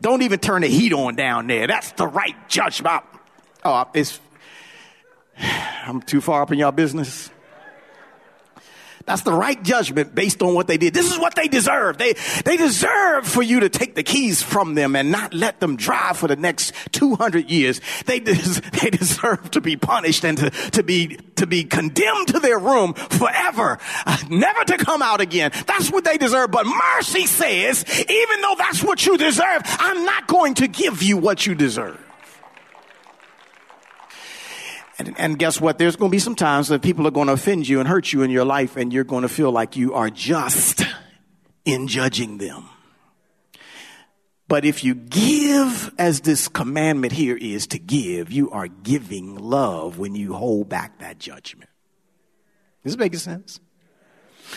don't 0.00 0.22
even 0.22 0.38
turn 0.38 0.62
the 0.62 0.68
heat 0.68 0.92
on 0.92 1.16
down 1.16 1.46
there. 1.46 1.66
That's 1.66 1.92
the 1.92 2.06
right 2.06 2.36
judgment. 2.48 3.02
Oh, 3.64 3.86
it's, 3.94 4.20
I'm 5.38 6.02
too 6.02 6.20
far 6.20 6.42
up 6.42 6.52
in 6.52 6.58
your 6.58 6.72
business. 6.72 7.30
That's 9.06 9.20
the 9.20 9.32
right 9.32 9.62
judgment 9.62 10.14
based 10.14 10.42
on 10.42 10.54
what 10.54 10.66
they 10.66 10.78
did. 10.78 10.94
This 10.94 11.12
is 11.12 11.18
what 11.18 11.34
they 11.34 11.46
deserve. 11.46 11.98
They, 11.98 12.14
they 12.44 12.56
deserve 12.56 13.26
for 13.26 13.42
you 13.42 13.60
to 13.60 13.68
take 13.68 13.94
the 13.94 14.02
keys 14.02 14.42
from 14.42 14.74
them 14.74 14.96
and 14.96 15.10
not 15.10 15.34
let 15.34 15.60
them 15.60 15.76
drive 15.76 16.16
for 16.16 16.26
the 16.26 16.36
next 16.36 16.72
200 16.92 17.50
years. 17.50 17.82
They, 18.06 18.20
des- 18.20 18.32
they 18.80 18.88
deserve 18.90 19.50
to 19.50 19.60
be 19.60 19.76
punished 19.76 20.24
and 20.24 20.38
to, 20.38 20.50
to 20.50 20.82
be, 20.82 21.18
to 21.36 21.46
be 21.46 21.64
condemned 21.64 22.28
to 22.28 22.40
their 22.40 22.58
room 22.58 22.94
forever, 22.94 23.78
uh, 24.06 24.16
never 24.30 24.64
to 24.64 24.78
come 24.78 25.02
out 25.02 25.20
again. 25.20 25.50
That's 25.66 25.90
what 25.90 26.04
they 26.04 26.16
deserve. 26.16 26.50
But 26.50 26.66
mercy 26.66 27.26
says, 27.26 27.84
even 27.88 28.40
though 28.40 28.54
that's 28.56 28.82
what 28.82 29.04
you 29.04 29.18
deserve, 29.18 29.62
I'm 29.64 30.06
not 30.06 30.26
going 30.26 30.54
to 30.54 30.68
give 30.68 31.02
you 31.02 31.18
what 31.18 31.46
you 31.46 31.54
deserve. 31.54 32.03
And, 34.98 35.14
and, 35.18 35.38
guess 35.38 35.60
what? 35.60 35.78
There's 35.78 35.96
going 35.96 36.10
to 36.10 36.14
be 36.14 36.20
some 36.20 36.36
times 36.36 36.68
that 36.68 36.80
people 36.80 37.06
are 37.08 37.10
going 37.10 37.26
to 37.26 37.32
offend 37.32 37.66
you 37.66 37.80
and 37.80 37.88
hurt 37.88 38.12
you 38.12 38.22
in 38.22 38.30
your 38.30 38.44
life, 38.44 38.76
and 38.76 38.92
you're 38.92 39.02
going 39.02 39.22
to 39.22 39.28
feel 39.28 39.50
like 39.50 39.76
you 39.76 39.94
are 39.94 40.08
just 40.08 40.82
in 41.64 41.88
judging 41.88 42.38
them. 42.38 42.68
But 44.46 44.64
if 44.64 44.84
you 44.84 44.94
give, 44.94 45.92
as 45.98 46.20
this 46.20 46.48
commandment 46.48 47.12
here 47.12 47.36
is 47.36 47.66
to 47.68 47.78
give, 47.78 48.30
you 48.30 48.50
are 48.50 48.68
giving 48.68 49.36
love 49.36 49.98
when 49.98 50.14
you 50.14 50.34
hold 50.34 50.68
back 50.68 50.98
that 50.98 51.18
judgment. 51.18 51.70
Does 52.82 52.92
this 52.92 52.98
make 52.98 53.14
sense? 53.16 53.58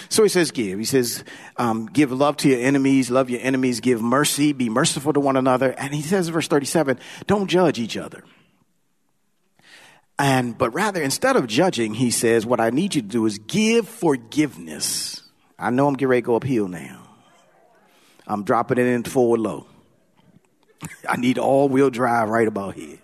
So 0.10 0.24
he 0.24 0.30
says, 0.30 0.52
give. 0.52 0.78
He 0.78 0.86
says, 0.86 1.24
um, 1.56 1.86
give 1.86 2.12
love 2.12 2.38
to 2.38 2.50
your 2.50 2.60
enemies, 2.60 3.10
love 3.10 3.30
your 3.30 3.40
enemies, 3.42 3.80
give 3.80 4.02
mercy, 4.02 4.52
be 4.52 4.70
merciful 4.70 5.14
to 5.14 5.20
one 5.20 5.38
another. 5.38 5.72
And 5.72 5.96
he 5.96 6.02
says, 6.02 6.28
verse 6.28 6.48
37, 6.48 7.00
don't 7.26 7.48
judge 7.48 7.80
each 7.80 7.96
other. 7.96 8.24
And, 10.20 10.58
but 10.58 10.74
rather, 10.74 11.02
instead 11.02 11.36
of 11.36 11.48
judging, 11.48 11.94
he 11.94 12.10
says, 12.10 12.46
what 12.46 12.60
I 12.60 12.72
need 12.72 12.96
you 12.96 13.02
to 13.02 13.08
do 13.08 13.26
is 13.26 13.38
give 13.38 13.88
forgiveness. 13.88 15.22
I 15.60 15.70
know 15.70 15.88
I'm 15.88 15.94
getting 15.94 16.08
ready 16.08 16.22
to 16.22 16.26
go 16.26 16.36
uphill 16.36 16.68
now. 16.68 17.04
I'm 18.26 18.44
dropping 18.44 18.80
it 18.80 18.88
in 18.88 19.04
forward 19.04 19.40
low. 19.40 19.68
I 21.10 21.18
need 21.18 21.38
all 21.38 21.70
wheel 21.70 21.90
drive 21.90 22.30
right 22.30 22.48
about 22.48 22.76
here. 22.76 22.98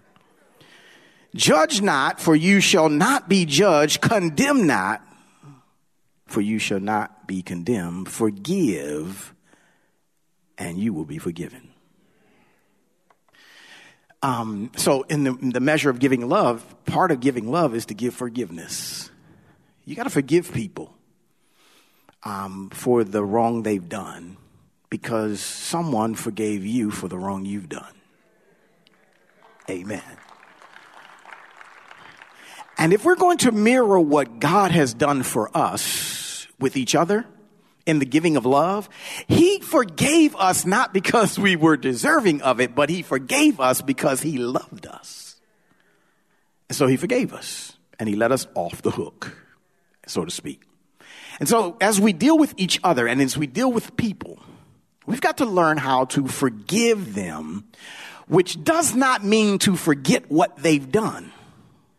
Judge 1.35 1.81
not, 1.81 2.19
for 2.19 2.35
you 2.35 2.59
shall 2.59 2.89
not 2.89 3.27
be 3.27 3.45
judged. 3.45 4.01
Condemn 4.01 4.67
not, 4.67 5.01
for 6.27 6.41
you 6.41 6.59
shall 6.59 6.79
not 6.79 7.27
be 7.27 7.41
condemned. 7.41 8.07
Forgive, 8.07 9.33
and 10.57 10.77
you 10.77 10.93
will 10.93 11.05
be 11.05 11.17
forgiven. 11.17 11.72
Um, 14.23 14.71
so, 14.77 15.01
in 15.03 15.25
the, 15.25 15.35
in 15.35 15.49
the 15.49 15.59
measure 15.59 15.89
of 15.89 15.99
giving 15.99 16.27
love, 16.29 16.63
part 16.85 17.11
of 17.11 17.19
giving 17.19 17.51
love 17.51 17.75
is 17.75 17.87
to 17.87 17.93
give 17.93 18.15
forgiveness. 18.15 19.11
You 19.83 19.95
got 19.95 20.03
to 20.03 20.09
forgive 20.09 20.53
people 20.53 20.95
um, 22.23 22.69
for 22.71 23.03
the 23.03 23.21
wrong 23.21 23.63
they've 23.63 23.87
done 23.87 24.37
because 24.89 25.41
someone 25.41 26.15
forgave 26.15 26.65
you 26.65 26.89
for 26.89 27.09
the 27.09 27.17
wrong 27.17 27.45
you've 27.45 27.67
done. 27.67 27.93
Amen. 29.69 30.01
And 32.77 32.93
if 32.93 33.03
we're 33.03 33.15
going 33.15 33.39
to 33.39 33.51
mirror 33.51 33.99
what 33.99 34.39
God 34.39 34.71
has 34.71 34.93
done 34.93 35.23
for 35.23 35.55
us 35.55 36.47
with 36.59 36.77
each 36.77 36.95
other, 36.95 37.25
in 37.85 37.99
the 37.99 38.05
giving 38.05 38.37
of 38.37 38.45
love. 38.45 38.89
He 39.27 39.59
forgave 39.59 40.35
us 40.35 40.65
not 40.65 40.93
because 40.93 41.37
we 41.37 41.55
were 41.55 41.77
deserving 41.77 42.41
of 42.41 42.59
it, 42.59 42.75
but 42.75 42.89
he 42.89 43.01
forgave 43.01 43.59
us 43.59 43.81
because 43.81 44.21
he 44.21 44.37
loved 44.37 44.87
us. 44.87 45.39
And 46.69 46.75
so 46.75 46.87
he 46.87 46.97
forgave 46.97 47.33
us 47.33 47.77
and 47.99 48.07
he 48.09 48.15
let 48.15 48.31
us 48.31 48.47
off 48.55 48.81
the 48.81 48.91
hook, 48.91 49.37
so 50.07 50.25
to 50.25 50.31
speak. 50.31 50.63
And 51.39 51.49
so 51.49 51.77
as 51.81 51.99
we 51.99 52.13
deal 52.13 52.37
with 52.37 52.53
each 52.57 52.79
other 52.83 53.07
and 53.07 53.21
as 53.21 53.37
we 53.37 53.47
deal 53.47 53.71
with 53.71 53.95
people, 53.97 54.39
we've 55.05 55.21
got 55.21 55.37
to 55.37 55.45
learn 55.45 55.77
how 55.77 56.05
to 56.05 56.27
forgive 56.27 57.15
them, 57.15 57.65
which 58.27 58.63
does 58.63 58.95
not 58.95 59.23
mean 59.23 59.59
to 59.59 59.75
forget 59.75 60.31
what 60.31 60.57
they've 60.57 60.91
done. 60.91 61.31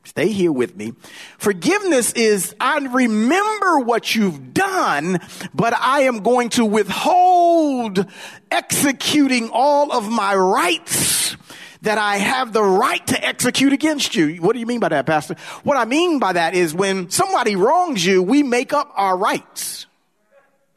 Stay 0.04 0.28
here 0.28 0.52
with 0.52 0.76
me. 0.76 0.92
Forgiveness 1.38 2.12
is, 2.12 2.54
I 2.60 2.78
remember 2.78 3.80
what 3.80 4.14
you've 4.14 4.52
done, 4.52 5.18
but 5.54 5.74
I 5.74 6.02
am 6.02 6.18
going 6.18 6.50
to 6.50 6.64
withhold 6.64 8.06
executing 8.50 9.48
all 9.50 9.92
of 9.92 10.10
my 10.10 10.34
rights 10.34 11.36
that 11.82 11.98
I 11.98 12.16
have 12.16 12.52
the 12.52 12.62
right 12.62 13.04
to 13.08 13.24
execute 13.26 13.72
against 13.72 14.14
you. 14.14 14.36
What 14.36 14.52
do 14.52 14.60
you 14.60 14.66
mean 14.66 14.80
by 14.80 14.90
that, 14.90 15.06
Pastor? 15.06 15.36
What 15.64 15.76
I 15.76 15.84
mean 15.84 16.18
by 16.18 16.34
that 16.34 16.54
is 16.54 16.74
when 16.74 17.10
somebody 17.10 17.56
wrongs 17.56 18.04
you, 18.04 18.22
we 18.22 18.42
make 18.42 18.72
up 18.72 18.92
our 18.94 19.16
rights. 19.16 19.86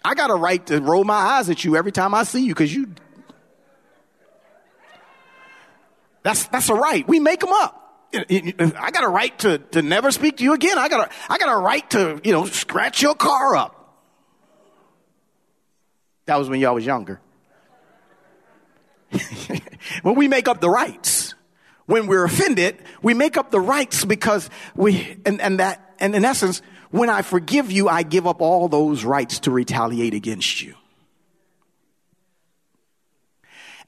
I 0.03 0.15
got 0.15 0.29
a 0.29 0.35
right 0.35 0.65
to 0.67 0.79
roll 0.79 1.03
my 1.03 1.15
eyes 1.15 1.49
at 1.49 1.65
you 1.65 1.75
every 1.75 1.91
time 1.91 2.13
I 2.13 2.23
see 2.23 2.45
you 2.45 2.53
because 2.53 2.73
you. 2.73 2.93
That's, 6.23 6.47
that's 6.47 6.69
a 6.69 6.75
right. 6.75 7.05
We 7.07 7.19
make 7.19 7.41
them 7.41 7.51
up. 7.51 7.86
I 8.13 8.89
got 8.91 9.03
a 9.03 9.09
right 9.09 9.37
to, 9.39 9.57
to 9.57 9.81
never 9.81 10.11
speak 10.11 10.37
to 10.37 10.43
you 10.43 10.53
again. 10.53 10.77
I 10.77 10.87
got 10.87 11.07
a, 11.07 11.13
I 11.29 11.37
got 11.37 11.51
a 11.51 11.57
right 11.57 11.87
to, 11.91 12.21
you 12.23 12.31
know, 12.31 12.45
scratch 12.45 13.01
your 13.01 13.15
car 13.15 13.55
up. 13.55 13.73
That 16.25 16.37
was 16.37 16.49
when 16.49 16.59
y'all 16.59 16.75
was 16.75 16.85
younger. 16.85 17.19
when 20.01 20.15
we 20.15 20.27
make 20.27 20.47
up 20.47 20.61
the 20.61 20.69
rights, 20.69 21.35
when 21.85 22.07
we're 22.07 22.23
offended, 22.23 22.77
we 23.01 23.13
make 23.13 23.37
up 23.37 23.51
the 23.51 23.59
rights 23.59 24.05
because 24.05 24.49
we, 24.75 25.17
and, 25.25 25.41
and 25.41 25.59
that, 25.59 25.95
and 25.99 26.15
in 26.15 26.25
essence, 26.25 26.61
when 26.91 27.09
I 27.09 27.21
forgive 27.21 27.71
you, 27.71 27.89
I 27.89 28.03
give 28.03 28.25
up 28.25 28.41
all 28.41 28.69
those 28.69 29.03
rights 29.03 29.39
to 29.41 29.51
retaliate 29.51 30.13
against 30.13 30.61
you. 30.61 30.75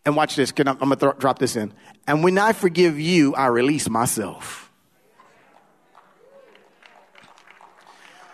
And 0.09 0.15
watch 0.15 0.35
this. 0.35 0.51
Can 0.51 0.67
I, 0.67 0.71
I'm 0.71 0.89
going 0.89 0.97
to 0.97 1.15
drop 1.19 1.37
this 1.37 1.55
in. 1.55 1.71
And 2.07 2.23
when 2.23 2.39
I 2.39 2.53
forgive 2.53 2.99
you, 2.99 3.35
I 3.35 3.45
release 3.45 3.87
myself. 3.87 4.71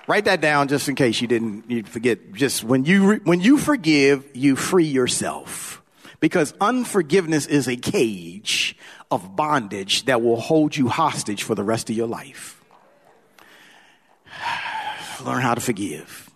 Write 0.08 0.24
that 0.24 0.40
down 0.40 0.70
just 0.70 0.88
in 0.88 0.96
case 0.96 1.20
you 1.20 1.28
didn't 1.28 1.70
you 1.70 1.84
forget. 1.84 2.32
Just 2.32 2.64
when 2.64 2.86
you 2.86 3.16
when 3.26 3.42
you 3.42 3.58
forgive, 3.58 4.26
you 4.34 4.56
free 4.56 4.86
yourself. 4.86 5.82
Because 6.22 6.54
unforgiveness 6.62 7.46
is 7.46 7.68
a 7.68 7.76
cage 7.76 8.78
of 9.12 9.36
bondage 9.36 10.06
that 10.06 10.22
will 10.22 10.40
hold 10.40 10.78
you 10.78 10.88
hostage 10.88 11.44
for 11.44 11.56
the 11.56 11.64
rest 11.64 11.90
of 11.90 11.98
your 11.98 12.08
life. 12.08 12.64
Learn 15.26 15.42
how 15.42 15.56
to 15.56 15.62
forgive. 15.62 16.32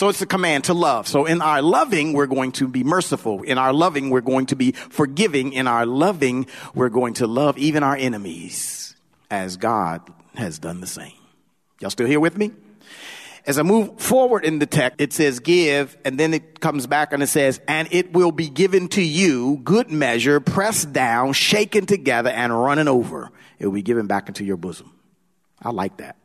So 0.00 0.08
it's 0.08 0.22
a 0.22 0.26
command 0.26 0.64
to 0.64 0.72
love. 0.72 1.06
So 1.06 1.26
in 1.26 1.42
our 1.42 1.60
loving, 1.60 2.14
we're 2.14 2.26
going 2.26 2.52
to 2.52 2.66
be 2.66 2.82
merciful. 2.82 3.42
In 3.42 3.58
our 3.58 3.74
loving, 3.74 4.08
we're 4.08 4.22
going 4.22 4.46
to 4.46 4.56
be 4.56 4.72
forgiving. 4.72 5.52
In 5.52 5.68
our 5.68 5.84
loving, 5.84 6.46
we're 6.74 6.88
going 6.88 7.12
to 7.14 7.26
love 7.26 7.58
even 7.58 7.82
our 7.82 7.96
enemies 7.96 8.96
as 9.30 9.58
God 9.58 10.00
has 10.36 10.58
done 10.58 10.80
the 10.80 10.86
same. 10.86 11.12
Y'all 11.80 11.90
still 11.90 12.06
here 12.06 12.18
with 12.18 12.38
me? 12.38 12.50
as 13.44 13.58
I 13.58 13.62
move 13.62 14.00
forward 14.00 14.46
in 14.46 14.58
the 14.58 14.64
text, 14.64 14.98
it 15.02 15.12
says 15.12 15.38
give, 15.38 15.98
and 16.02 16.18
then 16.18 16.32
it 16.32 16.60
comes 16.60 16.86
back 16.86 17.12
and 17.12 17.22
it 17.22 17.26
says, 17.26 17.60
and 17.68 17.86
it 17.90 18.14
will 18.14 18.32
be 18.32 18.48
given 18.48 18.88
to 18.88 19.02
you, 19.02 19.60
good 19.64 19.90
measure, 19.90 20.40
pressed 20.40 20.94
down, 20.94 21.34
shaken 21.34 21.84
together, 21.84 22.30
and 22.30 22.58
running 22.58 22.88
over. 22.88 23.30
It 23.58 23.66
will 23.66 23.74
be 23.74 23.82
given 23.82 24.06
back 24.06 24.28
into 24.28 24.44
your 24.44 24.56
bosom. 24.56 24.94
I 25.60 25.72
like 25.72 25.98
that. 25.98 26.16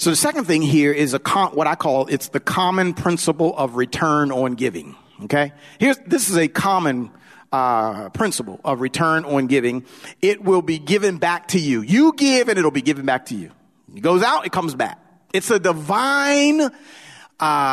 So 0.00 0.08
the 0.08 0.16
second 0.16 0.46
thing 0.46 0.62
here 0.62 0.94
is 0.94 1.12
a 1.12 1.18
what 1.18 1.66
I 1.66 1.74
call 1.74 2.06
it's 2.06 2.28
the 2.28 2.40
common 2.40 2.94
principle 2.94 3.54
of 3.54 3.76
return 3.76 4.32
on 4.32 4.54
giving. 4.54 4.96
Okay, 5.24 5.52
here's 5.78 5.98
this 5.98 6.30
is 6.30 6.38
a 6.38 6.48
common 6.48 7.10
uh, 7.52 8.08
principle 8.08 8.62
of 8.64 8.80
return 8.80 9.26
on 9.26 9.46
giving. 9.46 9.84
It 10.22 10.42
will 10.42 10.62
be 10.62 10.78
given 10.78 11.18
back 11.18 11.48
to 11.48 11.60
you. 11.60 11.82
You 11.82 12.14
give, 12.14 12.48
and 12.48 12.58
it'll 12.58 12.70
be 12.70 12.80
given 12.80 13.04
back 13.04 13.26
to 13.26 13.34
you. 13.34 13.50
It 13.94 14.00
goes 14.00 14.22
out, 14.22 14.46
it 14.46 14.52
comes 14.52 14.74
back. 14.74 14.98
It's 15.34 15.50
a 15.50 15.58
divine. 15.58 16.62
Uh, 16.62 16.70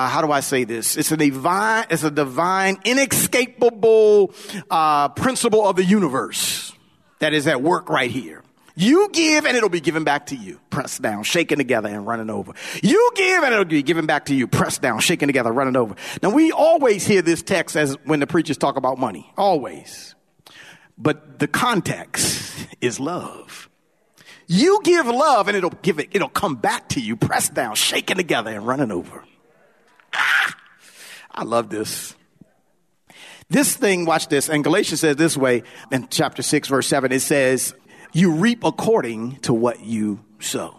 how 0.10 0.22
do 0.22 0.30
I 0.30 0.42
say 0.42 0.66
this? 0.66 0.98
It's 0.98 1.14
a 1.14 1.18
divine. 1.18 1.86
It's 1.90 2.04
a 2.04 2.12
divine, 2.12 2.78
inescapable 2.84 4.34
uh, 4.70 5.08
principle 5.10 5.66
of 5.66 5.78
the 5.78 5.86
universe 5.86 6.74
that 7.20 7.34
is 7.34 7.48
at 7.48 7.62
work 7.62 7.88
right 7.88 8.12
here. 8.12 8.44
You 8.80 9.10
give 9.12 9.48
and 9.48 9.58
it'll 9.58 9.70
be 9.70 9.82
given 9.82 10.04
back 10.04 10.28
to 10.28 10.36
you. 10.36 10.60
Pressed 10.70 11.02
down, 11.02 11.24
shaken 11.24 11.58
together 11.58 11.90
and 11.90 12.06
running 12.06 12.30
over. 12.30 12.54
You 12.84 13.12
give 13.16 13.44
and 13.44 13.52
it'll 13.52 13.66
be 13.66 13.82
given 13.82 14.06
back 14.06 14.26
to 14.26 14.36
you. 14.36 14.46
Pressed 14.46 14.84
down, 14.84 15.00
shaken 15.00 15.28
together, 15.28 15.52
running 15.52 15.76
over. 15.76 15.96
Now 16.22 16.30
we 16.30 16.52
always 16.52 17.06
hear 17.06 17.24
this 17.24 17.42
text 17.42 17.76
as 17.76 17.96
when 18.06 18.20
the 18.20 18.28
preachers 18.28 18.56
talk 18.56 18.78
about 18.78 19.00
money. 19.00 19.34
Always. 19.36 20.14
But 20.96 21.40
the 21.40 21.48
context 21.48 22.68
is 22.80 23.00
love. 23.00 23.68
You 24.46 24.80
give 24.84 25.08
love 25.08 25.48
and 25.48 25.58
it'll 25.58 25.72
give 25.72 25.98
it, 25.98 26.10
it'll 26.12 26.30
come 26.30 26.56
back 26.56 26.90
to 26.90 27.02
you, 27.02 27.16
pressed 27.16 27.56
down, 27.56 27.74
shaken 27.74 28.16
together 28.18 28.52
and 28.52 28.68
running 28.68 28.92
over. 28.92 29.24
Ah, 30.14 30.56
I 31.32 31.44
love 31.46 31.72
this. 31.72 32.16
This 33.50 33.76
thing, 33.76 34.06
watch 34.06 34.28
this, 34.28 34.50
and 34.50 34.64
Galatians 34.64 35.00
says 35.00 35.16
this 35.16 35.36
way 35.36 35.64
in 35.92 36.08
chapter 36.10 36.44
6, 36.44 36.68
verse 36.68 36.86
7, 36.86 37.12
it 37.12 37.22
says, 37.22 37.74
you 38.18 38.32
reap 38.32 38.64
according 38.64 39.36
to 39.42 39.54
what 39.54 39.82
you 39.84 40.20
sow. 40.40 40.76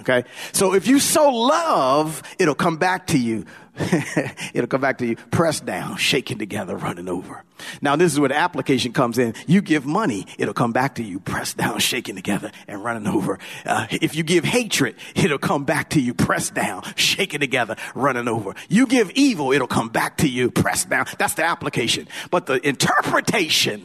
Okay? 0.00 0.24
So 0.52 0.72
if 0.72 0.86
you 0.86 0.98
sow 0.98 1.30
love, 1.30 2.22
it'll 2.38 2.54
come 2.54 2.78
back 2.78 3.08
to 3.08 3.18
you. 3.18 3.44
it'll 4.54 4.66
come 4.66 4.80
back 4.80 4.98
to 4.98 5.06
you, 5.06 5.16
pressed 5.30 5.66
down, 5.66 5.96
shaken 5.96 6.38
together, 6.38 6.74
running 6.74 7.08
over. 7.08 7.44
Now, 7.82 7.96
this 7.96 8.12
is 8.12 8.18
where 8.18 8.30
the 8.30 8.36
application 8.36 8.92
comes 8.92 9.18
in. 9.18 9.34
You 9.46 9.60
give 9.60 9.84
money, 9.84 10.26
it'll 10.38 10.54
come 10.54 10.72
back 10.72 10.94
to 10.94 11.02
you, 11.02 11.20
pressed 11.20 11.58
down, 11.58 11.78
shaken 11.80 12.16
together, 12.16 12.50
and 12.66 12.82
running 12.82 13.06
over. 13.06 13.38
Uh, 13.66 13.86
if 13.90 14.14
you 14.14 14.22
give 14.22 14.44
hatred, 14.44 14.96
it'll 15.14 15.38
come 15.38 15.64
back 15.64 15.90
to 15.90 16.00
you, 16.00 16.14
pressed 16.14 16.54
down, 16.54 16.82
shaken 16.96 17.40
together, 17.40 17.76
running 17.94 18.26
over. 18.26 18.54
You 18.70 18.86
give 18.86 19.10
evil, 19.10 19.52
it'll 19.52 19.66
come 19.66 19.90
back 19.90 20.18
to 20.18 20.28
you, 20.28 20.50
pressed 20.50 20.88
down. 20.88 21.04
That's 21.18 21.34
the 21.34 21.44
application. 21.44 22.08
But 22.30 22.46
the 22.46 22.66
interpretation 22.66 23.84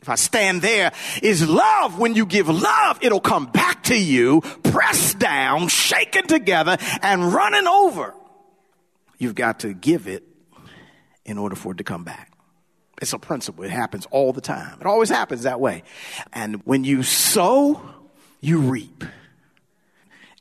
if 0.00 0.08
I 0.08 0.14
stand 0.14 0.62
there, 0.62 0.92
is 1.22 1.48
love. 1.48 1.98
When 1.98 2.14
you 2.14 2.24
give 2.24 2.48
love, 2.48 2.98
it'll 3.02 3.20
come 3.20 3.46
back 3.46 3.84
to 3.84 3.96
you, 3.96 4.40
pressed 4.62 5.18
down, 5.18 5.68
shaken 5.68 6.26
together, 6.26 6.78
and 7.02 7.32
running 7.32 7.66
over. 7.66 8.14
You've 9.18 9.34
got 9.34 9.60
to 9.60 9.74
give 9.74 10.06
it 10.06 10.24
in 11.26 11.36
order 11.36 11.54
for 11.54 11.72
it 11.72 11.78
to 11.78 11.84
come 11.84 12.04
back. 12.04 12.32
It's 13.02 13.12
a 13.12 13.18
principle. 13.18 13.64
It 13.64 13.70
happens 13.70 14.06
all 14.10 14.32
the 14.32 14.40
time. 14.40 14.78
It 14.80 14.86
always 14.86 15.10
happens 15.10 15.42
that 15.42 15.60
way. 15.60 15.82
And 16.32 16.64
when 16.66 16.84
you 16.84 17.02
sow, 17.02 17.82
you 18.40 18.58
reap. 18.58 19.04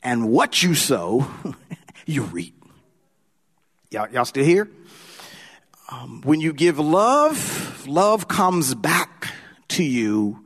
And 0.01 0.29
what 0.29 0.63
you 0.63 0.75
sow, 0.75 1.27
you 2.05 2.23
reap. 2.23 2.55
Y'all, 3.91 4.09
y'all 4.09 4.25
still 4.25 4.45
here? 4.45 4.69
Um, 5.91 6.21
when 6.23 6.39
you 6.39 6.53
give 6.53 6.79
love, 6.79 7.87
love 7.87 8.27
comes 8.27 8.75
back 8.75 9.33
to 9.69 9.83
you, 9.83 10.45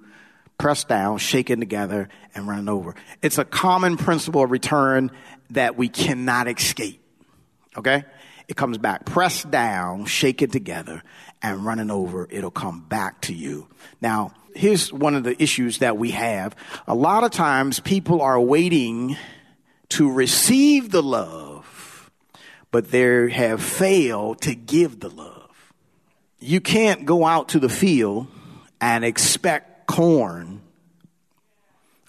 pressed 0.57 0.87
down, 0.87 1.17
shaken 1.17 1.59
together, 1.59 2.09
and 2.35 2.47
running 2.47 2.69
over. 2.69 2.95
It's 3.21 3.37
a 3.37 3.45
common 3.45 3.97
principle 3.97 4.43
of 4.43 4.51
return 4.51 5.11
that 5.49 5.77
we 5.77 5.89
cannot 5.89 6.47
escape. 6.47 7.01
Okay? 7.77 8.05
It 8.47 8.55
comes 8.55 8.77
back 8.77 9.05
pressed 9.05 9.49
down, 9.49 10.05
shaken 10.05 10.49
together, 10.49 11.03
and 11.41 11.65
running 11.65 11.91
over. 11.91 12.27
It'll 12.29 12.51
come 12.51 12.81
back 12.81 13.21
to 13.21 13.33
you. 13.33 13.67
Now, 14.01 14.33
here's 14.55 14.91
one 14.91 15.15
of 15.15 15.23
the 15.23 15.41
issues 15.41 15.79
that 15.79 15.97
we 15.97 16.11
have. 16.11 16.55
A 16.87 16.95
lot 16.95 17.23
of 17.23 17.31
times 17.31 17.79
people 17.79 18.21
are 18.21 18.39
waiting 18.39 19.17
to 19.89 20.11
receive 20.11 20.91
the 20.91 21.03
love, 21.03 22.11
but 22.71 22.91
they 22.91 23.29
have 23.31 23.61
failed 23.61 24.41
to 24.41 24.55
give 24.55 24.99
the 24.99 25.09
love. 25.09 25.73
You 26.39 26.59
can't 26.59 27.05
go 27.05 27.25
out 27.25 27.49
to 27.49 27.59
the 27.59 27.69
field 27.69 28.27
and 28.83 29.05
expect 29.05 29.87
corn 29.87 30.61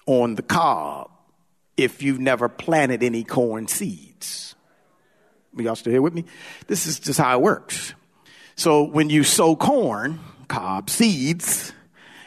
on 0.05 0.35
the 0.35 0.41
cob 0.41 1.09
if 1.77 2.03
you've 2.03 2.19
never 2.19 2.49
planted 2.49 3.01
any 3.01 3.23
corn 3.23 3.65
seeds. 3.65 4.55
Y'all 5.55 5.77
still 5.77 5.93
here 5.93 6.01
with 6.01 6.13
me? 6.13 6.25
This 6.67 6.85
is 6.85 6.99
just 6.99 7.17
how 7.17 7.39
it 7.39 7.41
works. 7.41 7.93
So 8.57 8.83
when 8.83 9.09
you 9.09 9.23
sow 9.23 9.55
corn, 9.55 10.19
cob 10.49 10.89
seeds, 10.89 11.71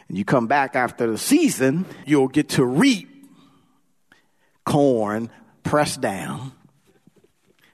and 0.09 0.17
you 0.17 0.25
come 0.25 0.47
back 0.47 0.75
after 0.75 1.07
the 1.07 1.19
season, 1.19 1.85
you'll 2.07 2.29
get 2.29 2.49
to 2.51 2.65
reap 2.65 3.27
corn 4.65 5.29
pressed 5.63 6.01
down, 6.01 6.53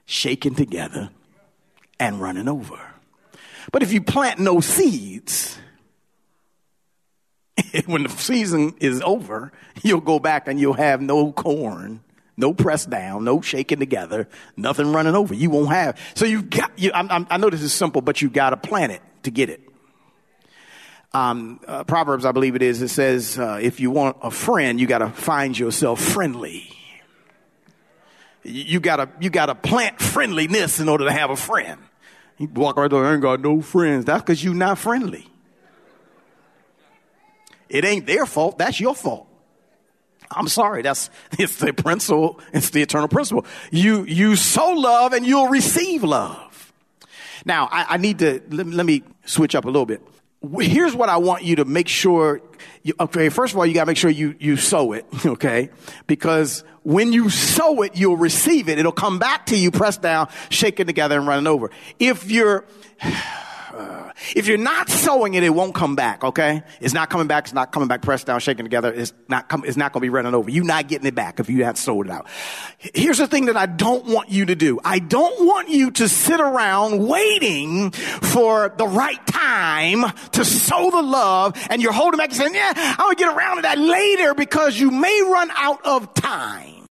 shaken 0.05 0.55
together, 0.55 1.09
and 2.01 2.19
running 2.19 2.49
over. 2.49 2.77
But 3.71 3.81
if 3.81 3.93
you 3.93 4.01
plant 4.01 4.39
no 4.41 4.59
seeds, 4.59 5.57
when 7.85 8.03
the 8.03 8.09
season 8.09 8.75
is 8.79 9.01
over, 9.01 9.51
you'll 9.83 10.01
go 10.01 10.19
back 10.19 10.47
and 10.47 10.59
you'll 10.59 10.73
have 10.73 11.01
no 11.01 11.31
corn, 11.31 12.01
no 12.37 12.53
press 12.53 12.85
down, 12.85 13.23
no 13.23 13.41
shaking 13.41 13.79
together, 13.79 14.27
nothing 14.57 14.91
running 14.91 15.15
over. 15.15 15.33
You 15.33 15.49
won't 15.49 15.69
have. 15.69 15.99
So 16.15 16.25
you've 16.25 16.49
got. 16.49 16.77
You, 16.77 16.91
I, 16.93 17.25
I 17.29 17.37
know 17.37 17.49
this 17.49 17.61
is 17.61 17.73
simple, 17.73 18.01
but 18.01 18.21
you've 18.21 18.33
got 18.33 18.51
to 18.51 18.57
plant 18.57 18.91
it 18.91 19.01
to 19.23 19.31
get 19.31 19.49
it. 19.49 19.61
Um, 21.13 21.61
uh, 21.65 21.85
Proverbs, 21.85 22.25
I 22.25 22.33
believe 22.33 22.55
it 22.55 22.61
is. 22.61 22.81
It 22.81 22.89
says, 22.89 23.39
uh, 23.39 23.59
if 23.61 23.79
you 23.79 23.89
want 23.89 24.17
a 24.21 24.29
friend, 24.29 24.79
you 24.79 24.85
got 24.85 24.97
to 24.97 25.09
find 25.09 25.57
yourself 25.57 26.01
friendly. 26.01 26.69
You, 28.43 28.63
you 28.63 28.79
gotta, 28.79 29.09
you 29.21 29.29
gotta 29.29 29.55
plant 29.55 30.01
friendliness 30.01 30.79
in 30.79 30.89
order 30.89 31.05
to 31.05 31.11
have 31.11 31.29
a 31.29 31.37
friend. 31.37 31.79
You 32.37 32.49
walk 32.49 32.75
right 32.75 32.91
there, 32.91 33.05
I 33.05 33.13
ain't 33.13 33.21
got 33.21 33.39
no 33.39 33.61
friends. 33.61 34.05
That's 34.05 34.21
because 34.21 34.43
you're 34.43 34.53
not 34.53 34.77
friendly. 34.77 35.25
It 37.69 37.85
ain't 37.85 38.05
their 38.05 38.25
fault. 38.25 38.57
That's 38.57 38.79
your 38.79 38.95
fault. 38.95 39.27
I'm 40.31 40.47
sorry. 40.47 40.81
That's 40.81 41.09
it's 41.39 41.57
the 41.57 41.73
principle. 41.73 42.39
It's 42.53 42.69
the 42.69 42.81
eternal 42.81 43.07
principle. 43.07 43.45
You 43.71 44.03
you 44.03 44.35
sow 44.35 44.71
love 44.71 45.13
and 45.13 45.25
you'll 45.25 45.47
receive 45.47 46.03
love. 46.03 46.73
Now 47.45 47.69
I, 47.71 47.95
I 47.95 47.97
need 47.97 48.19
to 48.19 48.41
let, 48.49 48.67
let, 48.67 48.85
me 48.85 49.03
switch 49.25 49.55
up 49.55 49.65
a 49.65 49.67
little 49.67 49.85
bit. 49.85 50.01
Here's 50.59 50.95
what 50.95 51.09
I 51.09 51.17
want 51.17 51.43
you 51.43 51.57
to 51.57 51.65
make 51.65 51.87
sure. 51.87 52.41
You, 52.83 52.93
okay, 52.99 53.29
first 53.29 53.53
of 53.53 53.57
all, 53.57 53.65
you 53.65 53.73
got 53.73 53.81
to 53.81 53.87
make 53.87 53.97
sure 53.97 54.09
you 54.09 54.35
you 54.39 54.57
sow 54.57 54.93
it. 54.93 55.05
Okay, 55.25 55.69
because 56.07 56.63
when 56.83 57.11
you 57.11 57.29
sow 57.29 57.81
it, 57.81 57.95
you'll 57.95 58.17
receive 58.17 58.69
it. 58.69 58.77
It'll 58.77 58.91
come 58.91 59.17
back 59.17 59.47
to 59.47 59.57
you, 59.57 59.71
pressed 59.71 60.01
down, 60.01 60.29
shaken 60.49 60.85
together, 60.85 61.17
and 61.17 61.27
running 61.27 61.47
over. 61.47 61.71
If 61.99 62.29
you're 62.29 62.65
if 64.35 64.47
you're 64.47 64.57
not 64.57 64.89
sowing 64.89 65.33
it, 65.33 65.43
it 65.43 65.49
won't 65.49 65.75
come 65.75 65.95
back, 65.95 66.23
okay? 66.23 66.63
It's 66.79 66.93
not 66.93 67.09
coming 67.09 67.27
back. 67.27 67.45
It's 67.45 67.53
not 67.53 67.71
coming 67.71 67.87
back 67.87 68.01
pressed 68.01 68.27
down, 68.27 68.39
shaken 68.39 68.65
together. 68.65 68.93
It's 68.93 69.13
not, 69.27 69.49
com- 69.49 69.63
it's 69.65 69.77
not 69.77 69.93
going 69.93 70.01
to 70.01 70.05
be 70.05 70.09
running 70.09 70.33
over. 70.33 70.49
You're 70.49 70.63
not 70.63 70.87
getting 70.87 71.07
it 71.07 71.15
back 71.15 71.39
if 71.39 71.49
you 71.49 71.63
have 71.65 71.77
sowed 71.77 72.07
it 72.07 72.11
out. 72.11 72.27
Here's 72.77 73.17
the 73.17 73.27
thing 73.27 73.45
that 73.45 73.57
I 73.57 73.65
don't 73.65 74.05
want 74.05 74.29
you 74.29 74.45
to 74.45 74.55
do. 74.55 74.79
I 74.83 74.99
don't 74.99 75.45
want 75.45 75.69
you 75.69 75.91
to 75.91 76.07
sit 76.07 76.39
around 76.39 77.07
waiting 77.07 77.91
for 77.91 78.73
the 78.77 78.87
right 78.87 79.25
time 79.27 80.05
to 80.31 80.45
sow 80.45 80.91
the 80.91 81.01
love 81.01 81.55
and 81.69 81.81
you're 81.81 81.91
holding 81.91 82.17
back 82.17 82.29
and 82.29 82.37
saying, 82.37 82.55
yeah, 82.55 82.95
I'll 82.97 83.15
get 83.15 83.35
around 83.35 83.57
to 83.57 83.61
that 83.63 83.77
later 83.77 84.33
because 84.33 84.79
you 84.79 84.91
may 84.91 85.21
run 85.27 85.51
out 85.55 85.85
of 85.85 86.13
time. 86.13 86.85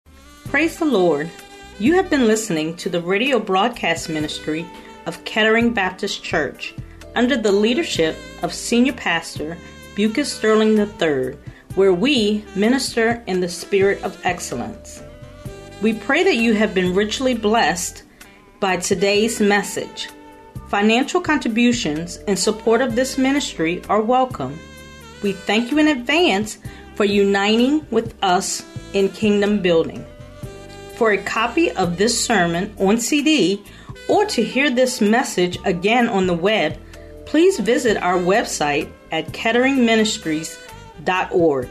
Praise 0.44 0.78
the 0.78 0.84
Lord. 0.84 1.30
You 1.78 1.94
have 1.94 2.10
been 2.10 2.26
listening 2.26 2.76
to 2.76 2.88
the 2.88 3.00
radio 3.00 3.38
broadcast 3.38 4.08
ministry 4.08 4.66
of 5.06 5.24
Kettering 5.24 5.72
Baptist 5.72 6.22
Church 6.22 6.74
under 7.14 7.36
the 7.36 7.52
leadership 7.52 8.16
of 8.42 8.52
Senior 8.52 8.94
Pastor 8.94 9.56
Bucas 9.94 10.32
Sterling 10.32 10.78
III, 10.78 11.36
where 11.74 11.92
we 11.92 12.44
minister 12.54 13.22
in 13.26 13.40
the 13.40 13.48
spirit 13.48 14.02
of 14.02 14.18
excellence. 14.24 15.02
We 15.82 15.94
pray 15.94 16.22
that 16.24 16.36
you 16.36 16.54
have 16.54 16.74
been 16.74 16.94
richly 16.94 17.34
blessed 17.34 18.04
by 18.60 18.76
today's 18.76 19.40
message. 19.40 20.08
Financial 20.68 21.20
contributions 21.20 22.16
in 22.28 22.36
support 22.36 22.80
of 22.80 22.94
this 22.94 23.18
ministry 23.18 23.82
are 23.88 24.00
welcome. 24.00 24.58
We 25.22 25.32
thank 25.32 25.70
you 25.70 25.78
in 25.78 25.88
advance 25.88 26.58
for 26.94 27.04
uniting 27.04 27.86
with 27.90 28.14
us 28.22 28.64
in 28.92 29.08
kingdom 29.08 29.60
building. 29.60 30.06
For 30.96 31.12
a 31.12 31.22
copy 31.22 31.70
of 31.72 31.98
this 31.98 32.24
sermon 32.24 32.74
on 32.78 32.98
CD 32.98 33.62
or 34.08 34.24
to 34.26 34.42
hear 34.42 34.70
this 34.70 35.00
message 35.00 35.58
again 35.64 36.08
on 36.08 36.26
the 36.26 36.34
web, 36.34 36.76
please 37.26 37.58
visit 37.58 37.96
our 37.96 38.18
website 38.18 38.90
at 39.10 39.28
ketteringministries.org 39.28 41.68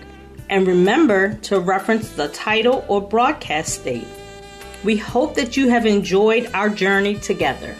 and 0.49 0.67
remember 0.67 1.35
to 1.35 1.59
reference 1.59 2.09
the 2.11 2.27
title 2.29 2.83
or 2.87 3.01
broadcast 3.01 3.83
date. 3.83 4.07
We 4.83 4.97
hope 4.97 5.35
that 5.35 5.55
you 5.55 5.69
have 5.69 5.85
enjoyed 5.85 6.49
our 6.53 6.69
journey 6.69 7.15
together. 7.15 7.75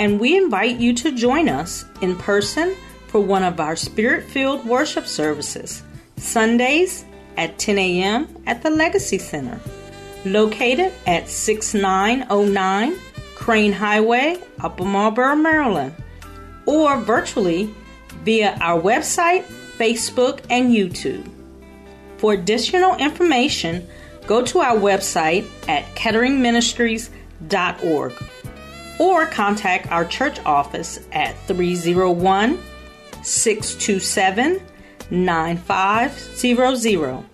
And 0.00 0.18
we 0.18 0.36
invite 0.36 0.78
you 0.78 0.94
to 0.94 1.14
join 1.14 1.48
us 1.48 1.84
in 2.00 2.16
person 2.16 2.74
for 3.08 3.20
one 3.20 3.42
of 3.42 3.60
our 3.60 3.76
spirit 3.76 4.24
filled 4.24 4.64
worship 4.64 5.06
services, 5.06 5.82
Sundays 6.16 7.04
at 7.36 7.58
10 7.58 7.78
a.m. 7.78 8.42
at 8.46 8.62
the 8.62 8.70
Legacy 8.70 9.18
Center, 9.18 9.60
located 10.24 10.92
at 11.06 11.28
6909 11.28 12.96
Crain 13.48 13.72
Highway, 13.72 14.36
Upper 14.60 14.84
Marlboro, 14.84 15.34
Maryland, 15.34 15.94
or 16.66 16.98
virtually 16.98 17.74
via 18.22 18.54
our 18.60 18.78
website, 18.78 19.44
Facebook, 19.78 20.40
and 20.50 20.70
YouTube. 20.70 21.26
For 22.18 22.34
additional 22.34 22.94
information, 22.96 23.88
go 24.26 24.44
to 24.44 24.58
our 24.58 24.76
website 24.76 25.46
at 25.66 25.86
ketteringministries.org 25.94 28.12
or 29.00 29.24
contact 29.24 29.90
our 29.90 30.04
church 30.04 30.38
office 30.44 31.00
at 31.12 31.34
301 31.46 32.58
627 33.22 34.60
9500. 35.10 37.24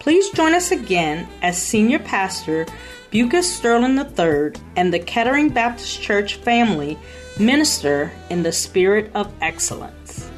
Please 0.00 0.28
join 0.30 0.54
us 0.54 0.72
again 0.72 1.28
as 1.40 1.56
Senior 1.56 2.00
Pastor 2.00 2.66
Bucas 3.12 3.54
Sterling 3.54 3.98
III 3.98 4.58
and 4.74 4.90
the 4.90 4.98
Kettering 4.98 5.50
Baptist 5.50 6.00
Church 6.00 6.36
family 6.36 6.98
minister 7.38 8.10
in 8.30 8.42
the 8.42 8.52
spirit 8.52 9.10
of 9.14 9.30
excellence. 9.42 10.30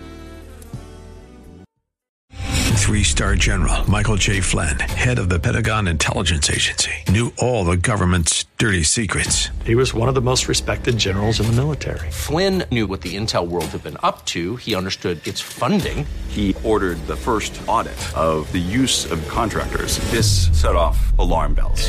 Three 2.32 3.04
star 3.04 3.36
general 3.36 3.88
Michael 3.88 4.16
J. 4.16 4.40
Flynn, 4.40 4.78
head 4.78 5.18
of 5.18 5.28
the 5.28 5.38
Pentagon 5.38 5.88
Intelligence 5.88 6.50
Agency, 6.50 6.90
knew 7.08 7.32
all 7.38 7.64
the 7.64 7.76
government's 7.76 8.44
dirty 8.58 8.82
secrets. 8.82 9.48
He 9.64 9.74
was 9.74 9.94
one 9.94 10.08
of 10.08 10.14
the 10.14 10.20
most 10.20 10.48
respected 10.48 10.98
generals 10.98 11.40
in 11.40 11.46
the 11.46 11.52
military. 11.52 12.10
Flynn 12.10 12.64
knew 12.70 12.86
what 12.86 13.00
the 13.00 13.16
intel 13.16 13.48
world 13.48 13.66
had 13.66 13.82
been 13.82 13.96
up 14.02 14.26
to, 14.26 14.56
he 14.56 14.74
understood 14.74 15.26
its 15.26 15.40
funding. 15.40 16.06
He 16.28 16.54
ordered 16.62 16.98
the 17.06 17.16
first 17.16 17.58
audit 17.66 17.96
of 18.14 18.50
the 18.52 18.58
use 18.58 19.10
of 19.10 19.26
contractors. 19.28 19.98
This 20.10 20.50
set 20.60 20.76
off 20.76 21.16
alarm 21.18 21.54
bells. 21.54 21.88